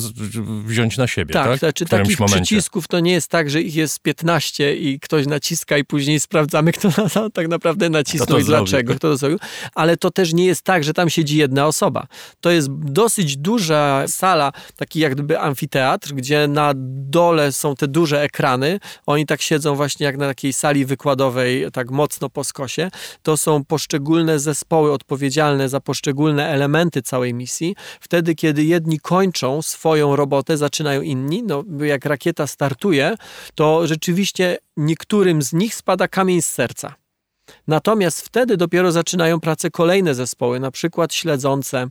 wziąć 0.65 0.97
na 0.97 1.07
siebie. 1.07 1.35
Tak, 1.35 1.47
tak? 1.47 1.59
Znaczy, 1.59 1.87
takich 1.87 2.21
momencie. 2.21 2.45
przycisków 2.45 2.89
to 2.89 3.01
nie 3.01 3.13
jest 3.13 3.29
tak, 3.29 3.51
że 3.51 3.63
ich 3.63 3.75
jest 3.75 4.01
15 4.01 4.77
i 4.77 5.01
ktoś 5.01 5.27
naciska 5.27 5.79
i 5.79 5.85
później 5.85 6.21
sprawdzamy, 6.21 6.73
kto 6.77 6.89
na, 6.89 7.31
tak 7.31 7.49
naprawdę 7.49 7.91
nacisnął 7.91 8.39
i 8.39 8.45
dlaczego, 8.45 8.95
kto 8.95 9.09
to 9.09 9.17
zrobił. 9.17 9.39
Ale 9.75 9.97
to 9.97 10.11
też 10.11 10.33
nie 10.33 10.45
jest 10.45 10.63
tak, 10.63 10.85
że 10.85 10.95
tam 10.95 11.11
siedzi 11.11 11.37
jedna 11.37 11.67
osoba. 11.67 12.07
To 12.41 12.51
jest 12.51 12.69
dosyć 12.73 13.37
duża 13.37 14.05
sala, 14.09 14.53
taki 14.77 15.01
jak 15.01 15.15
gdyby 15.15 15.41
amfiteatr, 15.41 16.13
gdzie 16.13 16.49
na 16.49 16.73
dole 16.77 17.53
są 17.53 17.77
te 17.77 17.89
duże 17.89 18.23
ekrany. 18.23 18.81
Oni 19.07 19.27
tak 19.27 19.43
siedzą 19.43 19.75
właśnie 19.75 20.07
jak 20.07 20.17
na 20.17 20.27
takiej 20.27 20.53
sali 20.53 20.85
wykładowej, 20.85 21.67
tak 21.73 21.91
mocno 21.91 22.31
po 22.31 22.45
skosie. 22.45 22.91
To 23.23 23.37
są 23.37 23.65
poszczególne 23.65 24.39
zespoły 24.39 24.93
odpowiedzialne 24.93 25.50
odpowiedzialne 25.51 25.69
za 25.69 25.81
poszczególne 25.81 26.49
elementy 26.49 27.03
całej 27.03 27.35
misji. 27.35 27.77
Wtedy, 28.01 28.35
kiedy 28.35 28.65
jedni 28.65 29.01
kończą 29.01 29.63
swoją 29.63 30.17
robotę, 30.17 30.57
zaczynają 30.57 31.03
inni. 31.03 31.43
No, 31.43 31.65
jak 31.81 32.05
rakieta 32.05 32.47
startuje, 32.47 33.17
to 33.55 33.87
rzeczywiście 33.87 34.59
niektórym 34.77 35.43
z 35.43 35.53
nich 35.53 35.75
spada 35.75 36.09
kamień 36.09 36.43
z 36.43 36.49
serca. 36.49 36.95
Natomiast 37.69 38.21
wtedy 38.21 38.57
dopiero 38.57 38.93
zaczynają 38.93 39.41
pracę 39.41 39.71
kolejne 39.71 40.15
zespoły, 40.15 40.61
na 40.61 40.71
przykład 40.71 41.15
śledzące, 41.15 41.87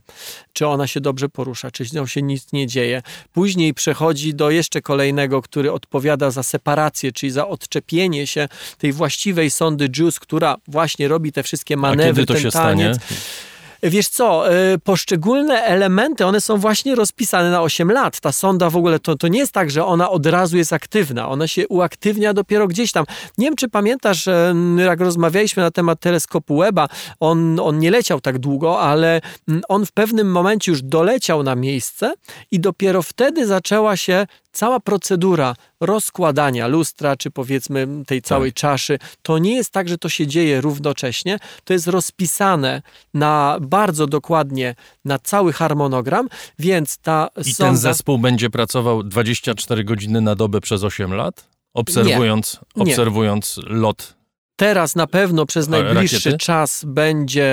czy 0.52 0.66
ona 0.66 0.86
się 0.86 1.00
dobrze 1.00 1.28
porusza, 1.28 1.70
czy 1.70 1.84
z 1.84 1.92
nią 1.92 2.06
się 2.06 2.22
nic 2.22 2.52
nie 2.52 2.66
dzieje. 2.66 3.02
Później 3.32 3.74
przechodzi 3.74 4.34
do 4.34 4.50
jeszcze 4.50 4.80
kolejnego, 4.80 5.42
który 5.42 5.72
odpowiada 5.72 6.30
za 6.30 6.42
separację, 6.42 7.12
czyli 7.12 7.32
za 7.32 7.48
odczepienie 7.48 8.26
się 8.26 8.48
tej 8.78 8.92
właściwej 8.92 9.50
sondy 9.50 9.88
JUICE, 9.98 10.20
która 10.20 10.56
właśnie 10.68 11.08
robi 11.08 11.32
te 11.32 11.42
wszystkie 11.42 11.76
manewry, 11.76 12.10
A 12.10 12.14
kiedy 12.14 12.26
to 12.26 12.34
ten 12.34 12.42
się 12.42 12.50
taniec. 12.50 12.96
Stanie? 12.96 13.49
Wiesz 13.82 14.08
co, 14.08 14.52
e, 14.52 14.78
poszczególne 14.78 15.62
elementy, 15.62 16.26
one 16.26 16.40
są 16.40 16.56
właśnie 16.56 16.94
rozpisane 16.94 17.50
na 17.50 17.62
8 17.62 17.92
lat. 17.92 18.20
Ta 18.20 18.32
sonda 18.32 18.70
w 18.70 18.76
ogóle, 18.76 18.98
to, 18.98 19.16
to 19.16 19.28
nie 19.28 19.38
jest 19.38 19.52
tak, 19.52 19.70
że 19.70 19.84
ona 19.84 20.10
od 20.10 20.26
razu 20.26 20.56
jest 20.56 20.72
aktywna. 20.72 21.28
Ona 21.28 21.48
się 21.48 21.68
uaktywnia 21.68 22.34
dopiero 22.34 22.68
gdzieś 22.68 22.92
tam. 22.92 23.04
Nie 23.38 23.46
wiem, 23.46 23.56
czy 23.56 23.68
pamiętasz, 23.68 24.28
jak 24.76 25.00
rozmawialiśmy 25.00 25.62
na 25.62 25.70
temat 25.70 26.00
teleskopu 26.00 26.58
Weba, 26.58 26.88
on, 27.20 27.60
on 27.60 27.78
nie 27.78 27.90
leciał 27.90 28.20
tak 28.20 28.38
długo, 28.38 28.80
ale 28.80 29.20
on 29.68 29.86
w 29.86 29.92
pewnym 29.92 30.30
momencie 30.30 30.72
już 30.72 30.82
doleciał 30.82 31.42
na 31.42 31.54
miejsce 31.54 32.12
i 32.50 32.60
dopiero 32.60 33.02
wtedy 33.02 33.46
zaczęła 33.46 33.96
się 33.96 34.26
cała 34.52 34.80
procedura 34.80 35.54
rozkładania 35.80 36.66
lustra, 36.66 37.16
czy 37.16 37.30
powiedzmy 37.30 37.86
tej 38.06 38.22
całej 38.22 38.52
tak. 38.52 38.60
czaszy, 38.60 38.98
to 39.22 39.38
nie 39.38 39.54
jest 39.54 39.70
tak, 39.70 39.88
że 39.88 39.98
to 39.98 40.08
się 40.08 40.26
dzieje 40.26 40.60
równocześnie, 40.60 41.38
to 41.64 41.72
jest 41.72 41.86
rozpisane 41.86 42.82
na 43.14 43.58
bardzo 43.60 44.06
dokładnie 44.06 44.74
na 45.04 45.18
cały 45.18 45.52
harmonogram, 45.52 46.28
więc 46.58 46.98
ta 46.98 47.28
I 47.44 47.54
sonda... 47.54 47.70
ten 47.70 47.76
zespół 47.76 48.18
będzie 48.18 48.50
pracował 48.50 49.02
24 49.02 49.84
godziny 49.84 50.20
na 50.20 50.34
dobę 50.34 50.60
przez 50.60 50.84
8 50.84 51.14
lat? 51.14 51.48
Obserwując, 51.74 52.60
nie. 52.76 52.82
obserwując 52.82 53.60
lot 53.66 54.19
Teraz 54.60 54.96
na 54.96 55.06
pewno 55.06 55.46
przez 55.46 55.68
najbliższy 55.68 56.16
rakiety? 56.16 56.38
czas 56.38 56.84
będzie 56.86 57.44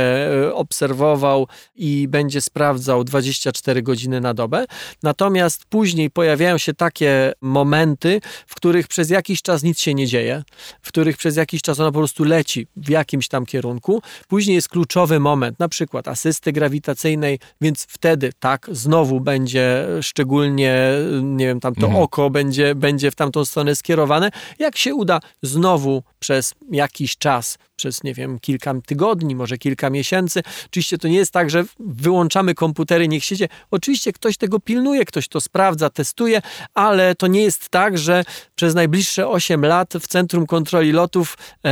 e, 0.47 0.53
obserwował 0.53 1.47
i 1.75 2.07
będzie 2.07 2.41
sprawdzał 2.41 3.03
24 3.03 3.81
godziny 3.81 4.21
na 4.21 4.33
dobę. 4.33 4.65
Natomiast 5.03 5.65
później 5.65 6.09
pojawiają 6.09 6.57
się 6.57 6.73
takie 6.73 7.33
momenty, 7.41 8.21
w 8.47 8.55
których 8.55 8.87
przez 8.87 9.09
jakiś 9.09 9.41
czas 9.41 9.63
nic 9.63 9.79
się 9.79 9.93
nie 9.93 10.07
dzieje, 10.07 10.43
w 10.81 10.87
których 10.87 11.17
przez 11.17 11.35
jakiś 11.35 11.61
czas 11.61 11.79
ona 11.79 11.91
po 11.91 11.97
prostu 11.97 12.23
leci 12.23 12.67
w 12.75 12.89
jakimś 12.89 13.27
tam 13.27 13.45
kierunku. 13.45 14.01
Później 14.27 14.55
jest 14.55 14.69
kluczowy 14.69 15.19
moment, 15.19 15.59
na 15.59 15.69
przykład 15.69 16.07
asysty 16.07 16.51
grawitacyjnej, 16.51 17.39
więc 17.61 17.85
wtedy 17.89 18.31
tak, 18.39 18.69
znowu 18.71 19.19
będzie 19.19 19.87
szczególnie, 20.01 20.91
nie 21.23 21.47
wiem, 21.47 21.59
tam 21.59 21.75
to 21.75 21.85
mhm. 21.85 22.03
oko 22.03 22.29
będzie, 22.29 22.75
będzie 22.75 23.11
w 23.11 23.15
tamtą 23.15 23.45
stronę 23.45 23.75
skierowane. 23.75 24.31
Jak 24.59 24.77
się 24.77 24.95
uda, 24.95 25.19
znowu 25.43 26.03
przez 26.19 26.53
jakiś 26.71 26.96
czas, 27.17 27.57
przez 27.75 28.03
nie 28.03 28.13
wiem, 28.13 28.39
kilka 28.39 28.73
tygodni, 28.85 29.35
może 29.35 29.57
kilka 29.57 29.89
miesięcy. 29.89 30.43
Oczywiście 30.65 30.97
to 30.97 31.07
nie 31.07 31.17
jest 31.17 31.31
tak, 31.31 31.49
że 31.49 31.65
wyłączamy 31.79 32.55
komputery, 32.55 33.07
niech 33.07 33.23
siedzi. 33.23 33.43
Oczywiście 33.71 34.13
ktoś 34.13 34.37
tego 34.37 34.59
pilnuje, 34.59 35.05
ktoś 35.05 35.27
to 35.27 35.41
sprawdza, 35.41 35.89
testuje, 35.89 36.41
ale 36.73 37.15
to 37.15 37.27
nie 37.27 37.41
jest 37.41 37.69
tak, 37.69 37.97
że 37.97 38.23
przez 38.55 38.75
najbliższe 38.75 39.27
8 39.27 39.65
lat 39.65 39.93
w 39.93 40.07
Centrum 40.07 40.45
Kontroli 40.45 40.91
Lotów 40.91 41.37
e, 41.65 41.71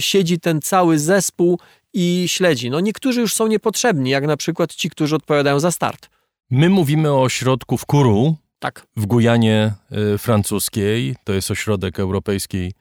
siedzi 0.00 0.40
ten 0.40 0.60
cały 0.60 0.98
zespół 0.98 1.58
i 1.94 2.24
śledzi. 2.26 2.70
No 2.70 2.80
niektórzy 2.80 3.20
już 3.20 3.34
są 3.34 3.46
niepotrzebni, 3.46 4.10
jak 4.10 4.26
na 4.26 4.36
przykład 4.36 4.74
ci, 4.74 4.90
którzy 4.90 5.16
odpowiadają 5.16 5.60
za 5.60 5.70
start. 5.70 6.08
My 6.50 6.68
mówimy 6.68 7.12
o 7.12 7.22
ośrodku 7.22 7.78
w 7.78 7.86
Kourou, 7.86 8.36
tak. 8.58 8.86
w 8.96 9.06
Gujanie 9.06 9.74
y, 10.14 10.18
francuskiej. 10.18 11.16
To 11.24 11.32
jest 11.32 11.50
ośrodek 11.50 12.00
europejskiej 12.00 12.72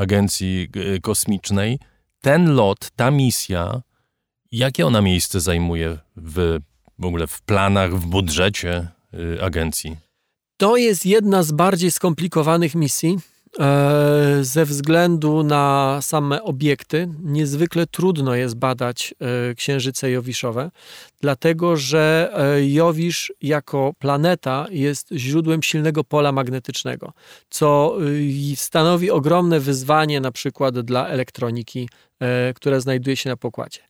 Agencji 0.00 0.68
e, 0.74 1.00
Kosmicznej. 1.00 1.78
Ten 2.20 2.54
lot, 2.54 2.90
ta 2.96 3.10
misja, 3.10 3.82
jakie 4.52 4.86
ona 4.86 5.02
miejsce 5.02 5.40
zajmuje 5.40 5.98
w, 6.16 6.58
w 6.98 7.04
ogóle 7.04 7.26
w 7.26 7.42
planach, 7.42 7.94
w 7.94 8.06
budżecie 8.06 8.88
e, 9.38 9.44
agencji? 9.44 9.96
To 10.56 10.76
jest 10.76 11.06
jedna 11.06 11.42
z 11.42 11.52
bardziej 11.52 11.90
skomplikowanych 11.90 12.74
misji. 12.74 13.18
E, 13.58 14.38
ze 14.40 14.64
względu 14.64 15.42
na 15.42 15.98
same 16.02 16.42
obiekty, 16.42 17.08
niezwykle 17.22 17.86
trudno 17.86 18.34
jest 18.34 18.56
badać 18.56 19.14
księżyce 19.56 20.10
jowiszowe, 20.10 20.70
dlatego 21.20 21.76
że 21.76 22.32
Jowisz 22.60 23.32
jako 23.42 23.94
planeta 23.98 24.66
jest 24.70 25.08
źródłem 25.12 25.62
silnego 25.62 26.04
pola 26.04 26.32
magnetycznego, 26.32 27.12
co 27.50 27.96
stanowi 28.54 29.10
ogromne 29.10 29.60
wyzwanie 29.60 30.20
na 30.20 30.32
przykład 30.32 30.80
dla 30.80 31.08
elektroniki, 31.08 31.88
która 32.54 32.80
znajduje 32.80 33.16
się 33.16 33.30
na 33.30 33.36
pokładzie. 33.36 33.80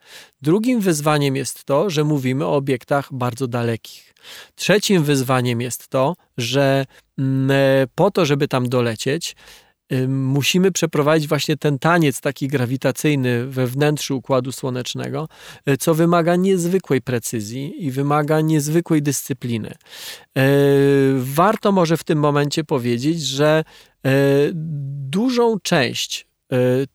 Drugim 0.42 0.80
wyzwaniem 0.80 1.36
jest 1.36 1.64
to, 1.64 1.90
że 1.90 2.04
mówimy 2.04 2.46
o 2.46 2.54
obiektach 2.54 3.08
bardzo 3.12 3.46
dalekich. 3.46 4.09
Trzecim 4.54 5.04
wyzwaniem 5.04 5.60
jest 5.60 5.88
to, 5.88 6.16
że 6.36 6.86
po 7.94 8.10
to, 8.10 8.24
żeby 8.24 8.48
tam 8.48 8.68
dolecieć, 8.68 9.36
musimy 10.08 10.72
przeprowadzić 10.72 11.28
właśnie 11.28 11.56
ten 11.56 11.78
taniec 11.78 12.20
taki 12.20 12.48
grawitacyjny 12.48 13.46
we 13.46 13.66
wnętrzu 13.66 14.16
Układu 14.16 14.52
Słonecznego, 14.52 15.28
e, 15.66 15.76
co 15.76 15.94
wymaga 15.94 16.36
niezwykłej 16.36 17.02
precyzji 17.02 17.86
i 17.86 17.90
wymaga 17.90 18.40
niezwykłej 18.40 19.02
dyscypliny. 19.02 19.68
E, 19.70 20.42
warto 21.18 21.72
może 21.72 21.96
w 21.96 22.04
tym 22.04 22.18
momencie 22.18 22.64
powiedzieć, 22.64 23.22
że 23.22 23.64
e, 24.06 24.10
dużą 25.10 25.60
część 25.62 26.30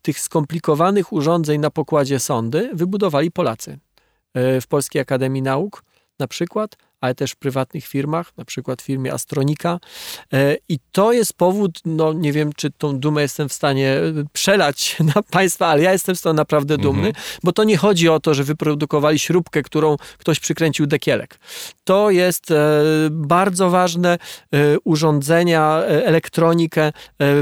tych 0.02 0.20
skomplikowanych 0.20 1.14
urządzeń 1.14 1.62
na 1.62 1.70
pokładzie 1.70 2.20
sondy 2.20 2.70
wybudowali 2.74 3.32
Polacy 3.32 3.80
w 4.36 4.64
Polskiej 4.70 5.02
Akademii 5.02 5.42
Nauk 5.42 5.84
na 6.20 6.28
przykład, 6.28 6.78
ale 7.06 7.16
też 7.16 7.32
w 7.32 7.36
prywatnych 7.36 7.86
firmach, 7.86 8.32
na 8.38 8.46
przykład 8.46 8.82
w 8.82 8.86
firmie 8.86 9.14
Astronika. 9.14 9.80
E, 10.34 10.58
I 10.70 10.80
to 10.92 11.14
jest 11.14 11.34
powód, 11.34 11.80
no 11.86 12.14
nie 12.14 12.32
wiem, 12.32 12.54
czy 12.56 12.72
tą 12.72 13.00
dumę 13.00 13.22
jestem 13.22 13.50
w 13.50 13.54
stanie 13.54 13.92
e, 13.92 14.02
przelać 14.34 14.98
na 15.16 15.24
Państwa, 15.24 15.68
ale 15.68 15.82
ja 15.82 15.92
jestem 15.92 16.16
z 16.16 16.22
tego 16.22 16.34
naprawdę 16.34 16.78
dumny, 16.78 17.08
mhm. 17.08 17.26
bo 17.44 17.52
to 17.52 17.64
nie 17.64 17.78
chodzi 17.78 18.10
o 18.10 18.20
to, 18.20 18.34
że 18.34 18.44
wyprodukowali 18.44 19.20
śrubkę, 19.20 19.64
którą 19.64 19.98
ktoś 20.18 20.40
przykręcił 20.40 20.86
dekielek. 20.86 21.40
To 21.84 22.10
jest 22.10 22.54
bardzo 23.12 23.70
ważne 23.70 24.18
urządzenia, 24.84 25.82
elektronikę 25.88 26.92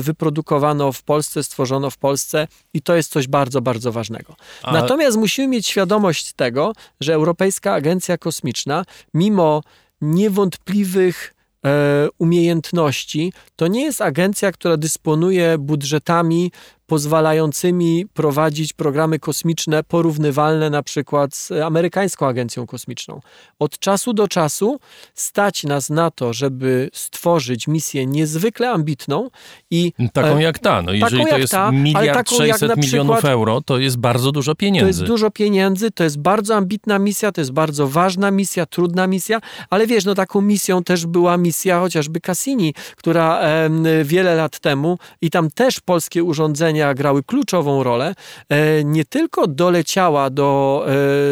wyprodukowano 0.01 0.91
w 0.91 1.03
Polsce, 1.03 1.43
stworzono 1.43 1.89
w 1.89 1.98
Polsce 1.98 2.48
i 2.74 2.82
to 2.82 2.96
jest 2.96 3.12
coś 3.12 3.27
bardzo, 3.27 3.62
bardzo 3.62 3.91
ważnego. 3.91 4.36
A... 4.63 4.74
Natomiast 4.74 5.17
musimy 5.17 5.48
mieć 5.48 5.67
świadomość 5.67 6.34
tego, 6.34 6.74
że 7.00 7.13
Europejska 7.13 7.74
Agencja 7.74 8.17
Kosmiczna, 8.17 8.86
mimo 9.13 9.52
niewątpliwych 10.01 11.33
e, 11.65 12.07
umiejętności, 12.17 13.33
to 13.55 13.67
nie 13.67 13.83
jest 13.83 14.01
agencja, 14.01 14.51
która 14.51 14.77
dysponuje 14.77 15.57
budżetami 15.57 16.51
pozwalającymi 16.87 18.05
prowadzić 18.13 18.73
programy 18.73 19.19
kosmiczne 19.19 19.83
porównywalne 19.83 20.69
na 20.69 20.83
przykład 20.83 21.35
z 21.35 21.51
amerykańską 21.51 22.27
agencją 22.27 22.67
kosmiczną. 22.67 23.21
Od 23.59 23.79
czasu 23.79 24.13
do 24.13 24.27
czasu 24.27 24.79
stać 25.13 25.63
nas 25.63 25.89
na 25.89 26.11
to, 26.11 26.33
żeby 26.33 26.89
stworzyć 26.93 27.67
misję 27.67 28.05
niezwykle 28.05 28.69
ambitną 28.69 29.29
i 29.71 29.93
taką 30.13 30.37
e, 30.37 30.43
jak 30.43 30.59
ta. 30.59 30.81
No 30.81 30.91
jeżeli 30.93 31.25
to 31.25 31.37
jest 31.37 31.53
ta, 31.53 31.71
miliard 31.71 32.29
600 32.29 32.77
milionów 32.77 33.15
przykład, 33.15 33.33
euro, 33.33 33.61
to 33.61 33.77
jest 33.77 33.97
bardzo 33.97 34.31
dużo 34.31 34.55
pieniędzy. 34.55 34.83
To 34.83 34.87
jest 34.87 35.03
dużo 35.03 35.31
pieniędzy, 35.31 35.91
to 35.91 36.03
jest 36.03 36.19
bardzo 36.19 36.55
ambitna 36.55 36.99
misja, 36.99 37.31
to 37.31 37.41
jest 37.41 37.51
bardzo 37.51 37.87
ważna 37.87 38.31
misja, 38.31 38.65
trudna 38.65 39.07
misja, 39.07 39.39
ale 39.69 39.87
wiesz, 39.87 40.05
no 40.05 40.15
taką 40.15 40.41
misją 40.41 40.83
też 40.83 41.05
była 41.05 41.37
misja 41.37 41.79
chociażby 41.79 42.21
Cassini, 42.21 42.73
która 42.95 43.39
e, 43.39 43.69
wiele 44.03 44.35
lat 44.35 44.59
temu 44.59 44.97
i 45.21 45.29
tam 45.29 45.51
też 45.51 45.79
polskie 45.79 46.23
urządzenia 46.23 46.73
grały 46.96 47.24
kluczową 47.24 47.84
rolę, 47.84 48.15
e, 48.50 48.84
nie 48.84 49.06
tylko 49.06 49.48
doleciała 49.48 50.30
do, 50.30 50.86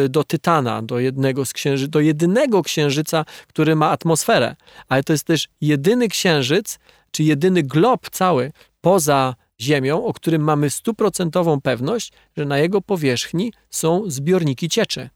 e, 0.04 0.08
do 0.08 0.24
Tytana, 0.24 0.82
do 0.82 0.98
jednego 0.98 1.44
z 1.44 1.52
księży, 1.52 1.88
do 1.88 2.00
jedynego 2.00 2.62
księżyca, 2.62 3.24
który 3.48 3.76
ma 3.76 3.90
atmosferę, 3.90 4.56
ale 4.88 5.02
to 5.02 5.12
jest 5.12 5.24
też 5.24 5.48
jedyny 5.60 6.08
księżyc, 6.08 6.78
czy 7.10 7.22
jedyny 7.22 7.62
glob 7.62 8.10
cały 8.10 8.52
poza 8.80 9.34
Ziemią, 9.60 10.04
o 10.04 10.12
którym 10.12 10.42
mamy 10.42 10.70
stuprocentową 10.70 11.60
pewność, 11.60 12.12
że 12.36 12.44
na 12.44 12.58
jego 12.58 12.80
powierzchni 12.80 13.52
są 13.70 14.10
zbiorniki 14.10 14.68
cieczy. 14.68 15.10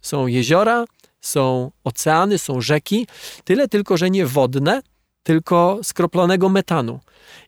Są 0.00 0.26
jeziora, 0.26 0.84
są 1.20 1.70
oceany, 1.84 2.38
są 2.38 2.60
rzeki, 2.60 3.06
tyle 3.44 3.68
tylko, 3.68 3.96
że 3.96 4.10
nie 4.10 4.26
wodne, 4.26 4.82
tylko 5.22 5.78
skroplonego 5.82 6.48
metanu. 6.48 7.00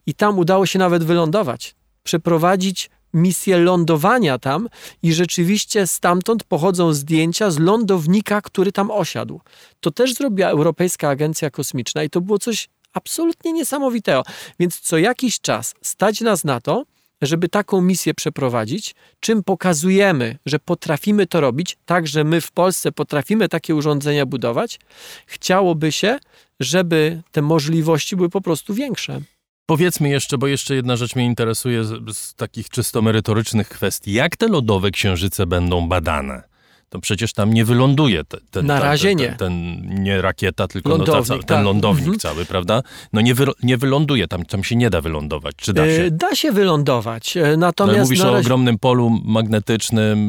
I 0.06 0.14
tam 0.14 0.38
udało 0.38 0.66
się 0.66 0.78
nawet 0.78 1.04
wylądować 1.04 1.74
przeprowadzić 2.02 2.90
misję 3.14 3.58
lądowania 3.58 4.38
tam 4.38 4.68
i 5.02 5.12
rzeczywiście 5.12 5.86
stamtąd 5.86 6.44
pochodzą 6.44 6.92
zdjęcia 6.92 7.50
z 7.50 7.58
lądownika, 7.58 8.40
który 8.40 8.72
tam 8.72 8.90
osiadł. 8.90 9.40
To 9.80 9.90
też 9.90 10.14
zrobiła 10.14 10.48
Europejska 10.48 11.08
Agencja 11.08 11.50
Kosmiczna 11.50 12.02
i 12.02 12.10
to 12.10 12.20
było 12.20 12.38
coś 12.38 12.68
absolutnie 12.92 13.52
niesamowitego. 13.52 14.22
Więc 14.60 14.80
co 14.80 14.98
jakiś 14.98 15.40
czas 15.40 15.74
stać 15.82 16.20
nas 16.20 16.44
na 16.44 16.60
to, 16.60 16.84
żeby 17.22 17.48
taką 17.48 17.80
misję 17.80 18.14
przeprowadzić, 18.14 18.94
czym 19.20 19.42
pokazujemy, 19.42 20.38
że 20.46 20.58
potrafimy 20.58 21.26
to 21.26 21.40
robić, 21.40 21.78
tak, 21.86 22.06
że 22.06 22.24
my 22.24 22.40
w 22.40 22.52
Polsce 22.52 22.92
potrafimy 22.92 23.48
takie 23.48 23.74
urządzenia 23.74 24.26
budować, 24.26 24.80
chciałoby 25.26 25.92
się, 25.92 26.18
żeby 26.60 27.22
te 27.32 27.42
możliwości 27.42 28.16
były 28.16 28.28
po 28.28 28.40
prostu 28.40 28.74
większe. 28.74 29.20
Powiedzmy 29.66 30.08
jeszcze, 30.08 30.38
bo 30.38 30.46
jeszcze 30.46 30.74
jedna 30.74 30.96
rzecz 30.96 31.16
mnie 31.16 31.24
interesuje 31.24 31.84
z, 31.84 32.16
z 32.16 32.34
takich 32.34 32.68
czysto 32.68 33.02
merytorycznych 33.02 33.68
kwestii. 33.68 34.12
Jak 34.12 34.36
te 34.36 34.48
lodowe 34.48 34.90
księżyce 34.90 35.46
będą 35.46 35.88
badane? 35.88 36.52
to 36.92 36.98
przecież 36.98 37.32
tam 37.32 37.52
nie 37.52 37.64
wyląduje 37.64 38.24
te, 38.24 38.38
ten, 38.50 38.66
Na 38.66 38.80
razie 38.80 39.08
ten, 39.08 39.18
nie. 39.18 39.28
Ten, 39.28 39.36
ten, 39.38 40.02
nie 40.02 40.22
rakieta, 40.22 40.68
tylko 40.68 40.90
lądownik, 40.90 41.28
no 41.28 41.36
ta, 41.36 41.42
ten 41.42 41.56
tak. 41.56 41.64
lądownik 41.64 42.04
mhm. 42.04 42.18
cały, 42.18 42.44
prawda? 42.44 42.82
No 43.12 43.20
nie, 43.20 43.34
wy, 43.34 43.46
nie 43.62 43.76
wyląduje, 43.76 44.28
tam, 44.28 44.44
tam 44.44 44.64
się 44.64 44.76
nie 44.76 44.90
da 44.90 45.00
wylądować, 45.00 45.54
czy 45.56 45.72
da 45.72 45.84
się? 45.84 46.02
E, 46.02 46.10
da 46.10 46.34
się 46.34 46.52
wylądować, 46.52 47.36
e, 47.36 47.56
natomiast... 47.56 47.98
No, 47.98 48.04
mówisz 48.04 48.20
razie... 48.20 48.32
o 48.32 48.38
ogromnym 48.38 48.78
polu 48.78 49.10
magnetycznym. 49.24 50.28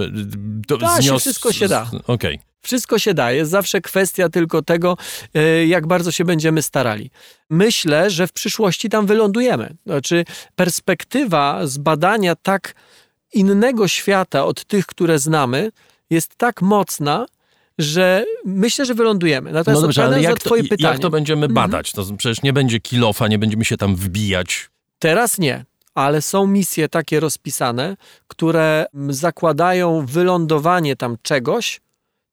To 0.68 0.78
da 0.78 1.02
znios... 1.02 1.06
się, 1.06 1.20
wszystko 1.20 1.54
się 1.54 1.68
da. 1.68 1.82
Okej. 2.08 2.36
Okay. 2.36 2.53
Wszystko 2.64 3.00
się 3.00 3.14
da, 3.14 3.32
jest 3.32 3.52
zawsze 3.52 3.82
kwestia 3.82 4.30
tylko 4.30 4.62
tego, 4.62 4.98
e, 5.34 5.66
jak 5.66 5.88
bardzo 5.88 6.12
się 6.12 6.26
będziemy 6.26 6.62
starali. 6.62 7.12
Myślę, 7.50 8.10
że 8.10 8.28
w 8.28 8.32
przyszłości 8.32 8.90
tam 8.90 9.06
wylądujemy. 9.06 9.76
Znaczy, 9.86 10.26
perspektywa 10.56 11.68
zbadania 11.68 12.36
tak 12.36 12.76
innego 13.34 13.88
świata 13.88 14.46
od 14.46 14.66
tych, 14.66 14.86
które 14.86 15.20
znamy, 15.20 15.72
jest 16.10 16.36
tak 16.36 16.62
mocna, 16.62 17.26
że 17.78 18.26
myślę, 18.46 18.86
że 18.86 18.94
wylądujemy. 18.94 19.52
Natomiast 19.52 19.82
no 19.82 19.88
dobrze, 19.88 20.04
ale 20.04 20.22
jak 20.22 20.40
to, 20.40 20.50
pytanie, 20.50 20.94
jak 20.94 21.00
to 21.00 21.10
będziemy 21.10 21.46
mhm. 21.46 21.54
badać? 21.54 21.92
To 21.92 22.06
przecież 22.18 22.42
nie 22.42 22.54
będzie 22.54 22.80
kilofa, 22.80 23.28
nie 23.28 23.40
będziemy 23.40 23.66
się 23.66 23.78
tam 23.78 23.96
wbijać. 23.96 24.70
Teraz 25.00 25.38
nie 25.38 25.66
ale 25.94 26.22
są 26.22 26.48
misje 26.48 26.90
takie 26.90 27.20
rozpisane, 27.20 27.98
które 28.28 28.86
zakładają 29.10 30.06
wylądowanie 30.06 30.96
tam 30.96 31.18
czegoś, 31.22 31.82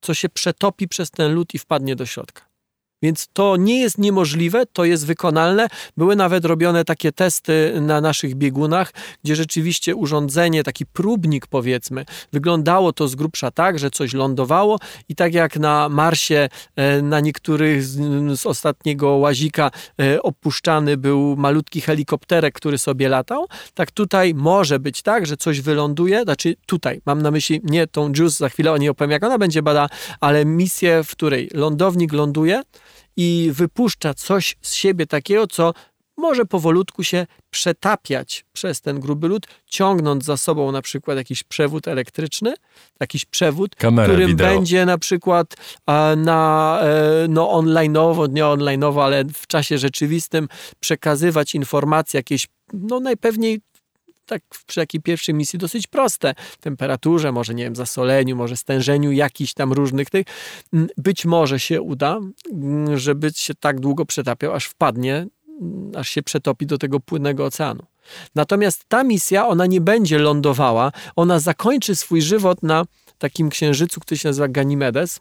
co 0.01 0.15
się 0.15 0.29
przetopi 0.29 0.89
przez 0.89 1.11
ten 1.11 1.35
lód 1.35 1.55
i 1.55 1.59
wpadnie 1.59 1.97
do 1.97 2.07
środka. 2.07 2.50
Więc 3.03 3.29
to 3.33 3.57
nie 3.57 3.81
jest 3.81 3.99
niemożliwe, 3.99 4.67
to 4.73 4.85
jest 4.85 5.07
wykonalne. 5.07 5.69
Były 5.97 6.17
nawet 6.17 6.45
robione 6.45 6.85
takie 6.85 7.13
testy 7.13 7.81
na 7.81 8.01
naszych 8.01 8.35
biegunach, 8.35 8.93
gdzie 9.25 9.37
rzeczywiście 9.37 9.97
urządzenie, 9.97 10.63
taki 10.63 10.87
próbnik 10.87 11.47
powiedzmy, 11.47 12.05
wyglądało 12.33 12.93
to 12.93 13.09
z 13.09 13.15
grubsza 13.15 13.51
tak, 13.51 13.79
że 13.79 13.91
coś 13.91 14.15
lądowało 14.15 14.79
i 15.09 15.15
tak 15.15 15.35
jak 15.35 15.57
na 15.57 15.89
Marsie 15.89 16.49
e, 16.77 17.03
na 17.03 17.21
niektórych 17.21 17.85
z, 17.85 18.41
z 18.41 18.47
ostatniego 18.47 19.09
łazika 19.09 19.71
e, 20.01 20.23
opuszczany 20.23 20.97
był 20.97 21.37
malutki 21.37 21.81
helikopterek, 21.81 22.55
który 22.55 22.79
sobie 22.79 23.09
latał, 23.09 23.47
tak 23.75 23.91
tutaj 23.91 24.35
może 24.35 24.79
być 24.79 25.03
tak, 25.03 25.27
że 25.27 25.37
coś 25.37 25.61
wyląduje, 25.61 26.23
znaczy 26.23 26.55
tutaj, 26.67 27.01
mam 27.07 27.23
na 27.23 27.31
myśli 27.31 27.61
nie 27.65 27.87
tą 27.87 28.13
JUICE, 28.19 28.37
za 28.37 28.49
chwilę 28.49 28.73
o 28.73 28.77
niej 28.77 28.89
opowiem, 28.89 29.11
jak 29.11 29.25
ona 29.25 29.39
będzie 29.39 29.63
badała, 29.63 29.89
ale 30.21 30.45
misję, 30.45 31.05
w 31.05 31.11
której 31.11 31.51
lądownik 31.55 32.13
ląduje, 32.13 32.63
i 33.23 33.51
wypuszcza 33.53 34.15
coś 34.15 34.57
z 34.61 34.75
siebie 34.75 35.07
takiego, 35.07 35.47
co 35.47 35.73
może 36.17 36.45
powolutku 36.45 37.03
się 37.03 37.27
przetapiać 37.51 38.45
przez 38.53 38.81
ten 38.81 39.01
gruby 39.01 39.29
lód, 39.29 39.47
ciągnąc 39.67 40.25
za 40.25 40.37
sobą 40.37 40.73
na 40.73 40.83
przykład 40.83 41.17
jakiś 41.17 41.43
przewód 41.43 41.89
elektryczny, 41.89 42.55
jakiś 43.01 43.25
przewód, 43.25 43.77
Kamerę 43.77 44.09
którym 44.09 44.29
wideo. 44.29 44.47
będzie 44.47 44.87
na 44.87 44.99
przykład 44.99 45.55
na, 46.17 46.81
e, 46.83 47.29
no 47.29 47.61
online'owo, 47.61 48.33
nie 48.33 48.43
online'owo, 48.43 49.05
ale 49.05 49.25
w 49.25 49.47
czasie 49.47 49.79
rzeczywistym 49.79 50.49
przekazywać 50.81 51.55
informacje 51.55 52.19
jakieś 52.19 52.47
no 52.73 53.01
najpewniej 53.01 53.61
tak 54.31 54.43
przy 54.67 54.81
takiej 54.81 55.01
pierwszej 55.01 55.35
misji 55.35 55.59
dosyć 55.59 55.87
proste. 55.87 56.35
Temperaturze, 56.61 57.33
może 57.33 57.55
nie 57.55 57.65
wiem, 57.65 57.77
zasoleniu, 57.77 58.37
może 58.37 58.57
stężeniu 58.57 59.13
jakichś 59.13 59.55
tam 59.55 59.73
różnych 59.73 60.11
tych. 60.11 60.27
Mm, 60.73 60.89
być 60.97 61.25
może 61.25 61.61
się 61.61 61.83
uda, 61.83 62.19
mm, 62.53 62.99
żeby 62.99 63.31
się 63.37 63.55
tak 63.55 63.81
długo 63.81 64.07
przetapiał, 64.07 64.55
aż 64.55 64.65
wpadnie, 64.65 65.27
mm, 65.61 65.93
aż 65.97 66.09
się 66.09 66.23
przetopi 66.23 66.67
do 66.67 66.79
tego 66.79 67.01
płynnego 67.01 67.45
oceanu. 67.45 67.83
Natomiast 68.35 68.85
ta 68.89 69.05
misja, 69.05 69.49
ona 69.49 69.67
nie 69.67 69.81
będzie 69.81 70.19
lądowała, 70.19 70.93
ona 71.17 71.39
zakończy 71.39 71.97
swój 71.97 72.23
żywot 72.23 72.63
na 72.63 72.85
takim 73.19 73.51
księżycu, 73.51 74.01
który 74.01 74.19
się 74.19 74.29
nazywa 74.29 74.49
Ganymedes, 74.49 75.21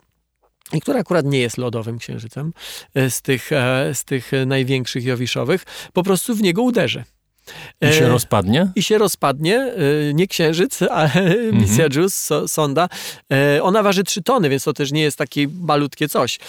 i 0.74 0.82
który 0.82 1.00
akurat 1.00 1.26
nie 1.26 1.40
jest 1.40 1.58
lodowym 1.58 1.98
księżycem 1.98 2.54
e, 2.96 3.10
z 3.10 3.22
tych, 3.22 3.52
e, 3.52 3.92
z 3.94 4.04
tych 4.04 4.32
największych 4.46 5.04
jowiszowych, 5.04 5.66
po 5.94 6.04
prostu 6.04 6.36
w 6.36 6.42
niego 6.42 6.62
uderzy. 6.62 7.04
I 7.82 7.94
się 7.94 8.06
e, 8.06 8.10
rozpadnie? 8.10 8.72
I 8.76 8.84
się 8.84 8.98
rozpadnie. 8.98 9.58
E, 9.58 10.14
nie 10.14 10.28
księżyc, 10.28 10.82
ale 10.92 11.14
mhm. 11.14 11.58
misja 11.58 11.86
JUICE, 11.96 12.48
sonda. 12.48 12.90
E, 13.32 13.64
ona 13.64 13.84
waży 13.84 14.04
3 14.04 14.22
tony, 14.22 14.50
więc 14.50 14.64
to 14.64 14.74
też 14.74 14.92
nie 14.92 15.02
jest 15.02 15.18
takie 15.18 15.48
malutkie 15.62 16.08
coś. 16.08 16.40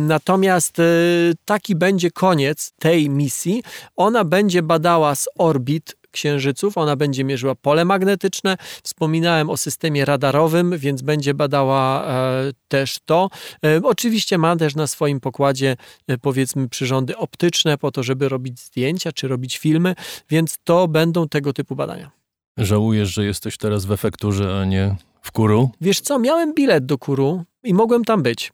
Natomiast 0.00 0.76
taki 1.44 1.74
będzie 1.74 2.10
koniec 2.10 2.72
tej 2.78 3.10
misji. 3.10 3.62
Ona 3.96 4.24
będzie 4.24 4.62
badała 4.62 5.14
z 5.14 5.28
orbit 5.38 5.96
księżyców. 6.16 6.78
Ona 6.78 6.96
będzie 6.96 7.24
mierzyła 7.24 7.54
pole 7.54 7.84
magnetyczne. 7.84 8.56
Wspominałem 8.82 9.50
o 9.50 9.56
systemie 9.56 10.04
radarowym, 10.04 10.78
więc 10.78 11.02
będzie 11.02 11.34
badała 11.34 12.04
e, 12.04 12.52
też 12.68 12.98
to. 13.04 13.28
E, 13.64 13.80
oczywiście 13.82 14.38
ma 14.38 14.56
też 14.56 14.74
na 14.74 14.86
swoim 14.86 15.20
pokładzie 15.20 15.76
e, 16.08 16.18
powiedzmy 16.18 16.68
przyrządy 16.68 17.16
optyczne 17.16 17.78
po 17.78 17.90
to, 17.90 18.02
żeby 18.02 18.28
robić 18.28 18.60
zdjęcia 18.60 19.12
czy 19.12 19.28
robić 19.28 19.58
filmy, 19.58 19.94
więc 20.30 20.56
to 20.64 20.88
będą 20.88 21.28
tego 21.28 21.52
typu 21.52 21.76
badania. 21.76 22.10
Żałujesz, 22.56 23.14
że 23.14 23.24
jesteś 23.24 23.56
teraz 23.56 23.84
w 23.84 23.92
efekturze, 23.92 24.60
a 24.60 24.64
nie 24.64 24.96
w 25.22 25.32
Kuru? 25.32 25.70
Wiesz 25.80 26.00
co, 26.00 26.18
miałem 26.18 26.54
bilet 26.54 26.86
do 26.86 26.98
Kuru 26.98 27.44
i 27.64 27.74
mogłem 27.74 28.04
tam 28.04 28.22
być. 28.22 28.52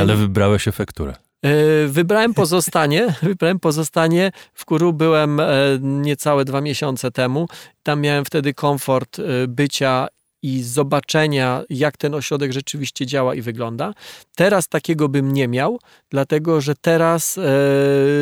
Ale 0.00 0.16
wybrałeś 0.16 0.68
efekturę. 0.68 1.14
E, 1.44 1.86
Wybrałem 1.88 2.34
pozostanie. 2.34 3.14
Wybrałem 3.22 3.60
pozostanie. 3.60 4.30
W 4.54 4.64
Kuru 4.64 4.92
byłem 4.92 5.40
e, 5.40 5.46
niecałe 5.80 6.44
dwa 6.44 6.60
miesiące 6.60 7.10
temu. 7.10 7.46
Tam 7.82 8.00
miałem 8.00 8.24
wtedy 8.24 8.54
komfort 8.54 9.18
e, 9.18 9.22
bycia 9.48 10.08
i 10.44 10.62
zobaczenia, 10.62 11.62
jak 11.70 11.96
ten 11.96 12.14
ośrodek 12.14 12.52
rzeczywiście 12.52 13.06
działa 13.06 13.34
i 13.34 13.42
wygląda. 13.42 13.94
Teraz 14.36 14.68
takiego 14.68 15.08
bym 15.08 15.32
nie 15.32 15.48
miał, 15.48 15.78
dlatego 16.10 16.60
że 16.60 16.74
teraz 16.80 17.38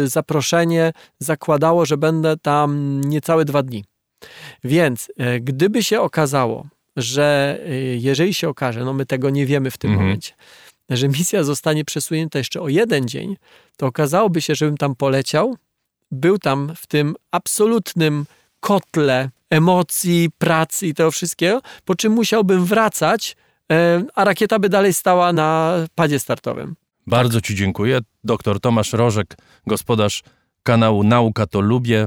zaproszenie 0.05 0.93
zakładało, 1.19 1.87
że 1.87 1.97
będę 1.97 2.37
tam 2.37 3.01
niecałe 3.05 3.45
dwa 3.45 3.63
dni. 3.63 3.85
Więc 4.65 5.13
gdyby 5.41 5.83
się 5.83 6.01
okazało, 6.01 6.67
że 6.97 7.59
jeżeli 7.97 8.35
się 8.35 8.49
okaże, 8.49 8.85
no 8.85 8.93
my 8.93 9.07
tego 9.07 9.31
nie 9.31 9.47
wiemy 9.47 9.71
w 9.71 9.79
tym 9.79 9.91
Mhm. 9.91 10.07
momencie, 10.09 10.33
że 10.97 11.09
misja 11.09 11.43
zostanie 11.43 11.85
przesunięta 11.85 12.39
jeszcze 12.39 12.61
o 12.61 12.69
jeden 12.69 13.09
dzień, 13.09 13.37
to 13.77 13.87
okazałoby 13.87 14.41
się, 14.41 14.55
żebym 14.55 14.77
tam 14.77 14.95
poleciał, 14.95 15.57
był 16.11 16.39
tam 16.39 16.73
w 16.77 16.87
tym 16.87 17.17
absolutnym 17.31 18.27
kotle 18.61 19.31
emocji, 19.51 20.29
pracy 20.39 20.87
i 20.87 20.95
tego 20.95 21.11
wszystkiego, 21.11 21.61
po 21.85 21.95
czym 21.95 22.13
musiałbym 22.13 22.65
wracać, 22.65 23.37
e, 23.73 24.03
a 24.15 24.25
rakieta 24.25 24.59
by 24.59 24.69
dalej 24.69 24.95
stała 24.95 25.33
na 25.33 25.75
padzie 25.95 26.19
startowym. 26.21 26.75
Bardzo 27.07 27.41
Ci 27.41 27.55
dziękuję. 27.55 27.99
Dr 28.25 28.61
Tomasz 28.61 28.93
Rożek, 28.93 29.37
gospodarz 29.67 30.23
kanału 30.63 31.03
Nauka 31.03 31.47
to 31.47 31.61
Lubię, 31.61 32.07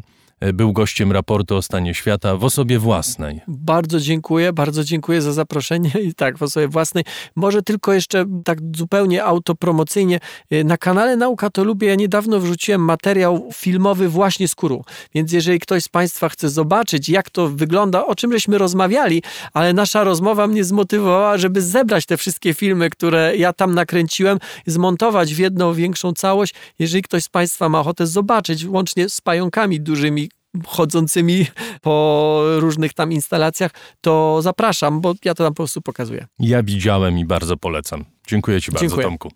był 0.53 0.73
gościem 0.73 1.11
raportu 1.11 1.55
o 1.55 1.61
stanie 1.61 1.93
świata 1.93 2.37
w 2.37 2.43
osobie 2.43 2.79
własnej. 2.79 3.41
Bardzo 3.47 3.99
dziękuję, 3.99 4.53
bardzo 4.53 4.83
dziękuję 4.83 5.21
za 5.21 5.33
zaproszenie 5.33 5.91
i 6.03 6.13
tak 6.13 6.37
w 6.37 6.43
osobie 6.43 6.67
własnej. 6.67 7.03
Może 7.35 7.61
tylko 7.61 7.93
jeszcze 7.93 8.25
tak 8.45 8.59
zupełnie 8.75 9.23
autopromocyjnie. 9.23 10.19
y, 10.53 10.63
Na 10.63 10.77
kanale 10.77 11.17
Nauka 11.17 11.49
to 11.49 11.63
lubię, 11.63 11.87
ja 11.87 11.95
niedawno 11.95 12.39
wrzuciłem 12.39 12.81
materiał 12.81 13.49
filmowy 13.53 14.09
właśnie 14.09 14.47
z 14.47 14.55
Kuru. 14.55 14.83
Więc 15.15 15.31
jeżeli 15.31 15.59
ktoś 15.59 15.83
z 15.83 15.89
Państwa 15.89 16.29
chce 16.29 16.49
zobaczyć, 16.49 17.09
jak 17.09 17.29
to 17.29 17.47
wygląda, 17.49 18.05
o 18.05 18.15
czym 18.15 18.31
żeśmy 18.31 18.57
rozmawiali, 18.57 19.23
ale 19.53 19.73
nasza 19.73 20.03
rozmowa 20.03 20.47
mnie 20.47 20.63
zmotywowała, 20.63 21.37
żeby 21.37 21.61
zebrać 21.61 22.05
te 22.05 22.17
wszystkie 22.17 22.53
filmy, 22.53 22.89
które 22.89 23.37
ja 23.37 23.53
tam 23.53 23.75
nakręciłem, 23.75 24.39
zmontować 24.65 25.33
w 25.33 25.39
jedną 25.39 25.73
większą 25.73 26.13
całość. 26.13 26.53
Jeżeli 26.79 27.03
ktoś 27.03 27.23
z 27.23 27.29
Państwa 27.29 27.69
ma 27.69 27.79
ochotę 27.79 28.07
zobaczyć, 28.07 28.65
łącznie 28.65 29.09
z 29.09 29.21
pająkami 29.21 29.81
dużymi, 29.81 30.29
chodzącymi 30.67 31.45
po 31.81 32.43
różnych 32.57 32.93
tam 32.93 33.11
instalacjach, 33.11 33.71
to 34.01 34.41
zapraszam, 34.41 35.01
bo 35.01 35.13
ja 35.25 35.33
to 35.33 35.43
tam 35.43 35.53
po 35.53 35.57
prostu 35.57 35.81
pokazuję. 35.81 36.27
Ja 36.39 36.63
widziałem 36.63 37.17
i 37.19 37.25
bardzo 37.25 37.57
polecam. 37.57 38.05
Dziękuję 38.27 38.61
Ci 38.61 38.71
bardzo, 38.71 38.87
Dziękuję. 38.87 39.07
Tomku. 39.07 39.31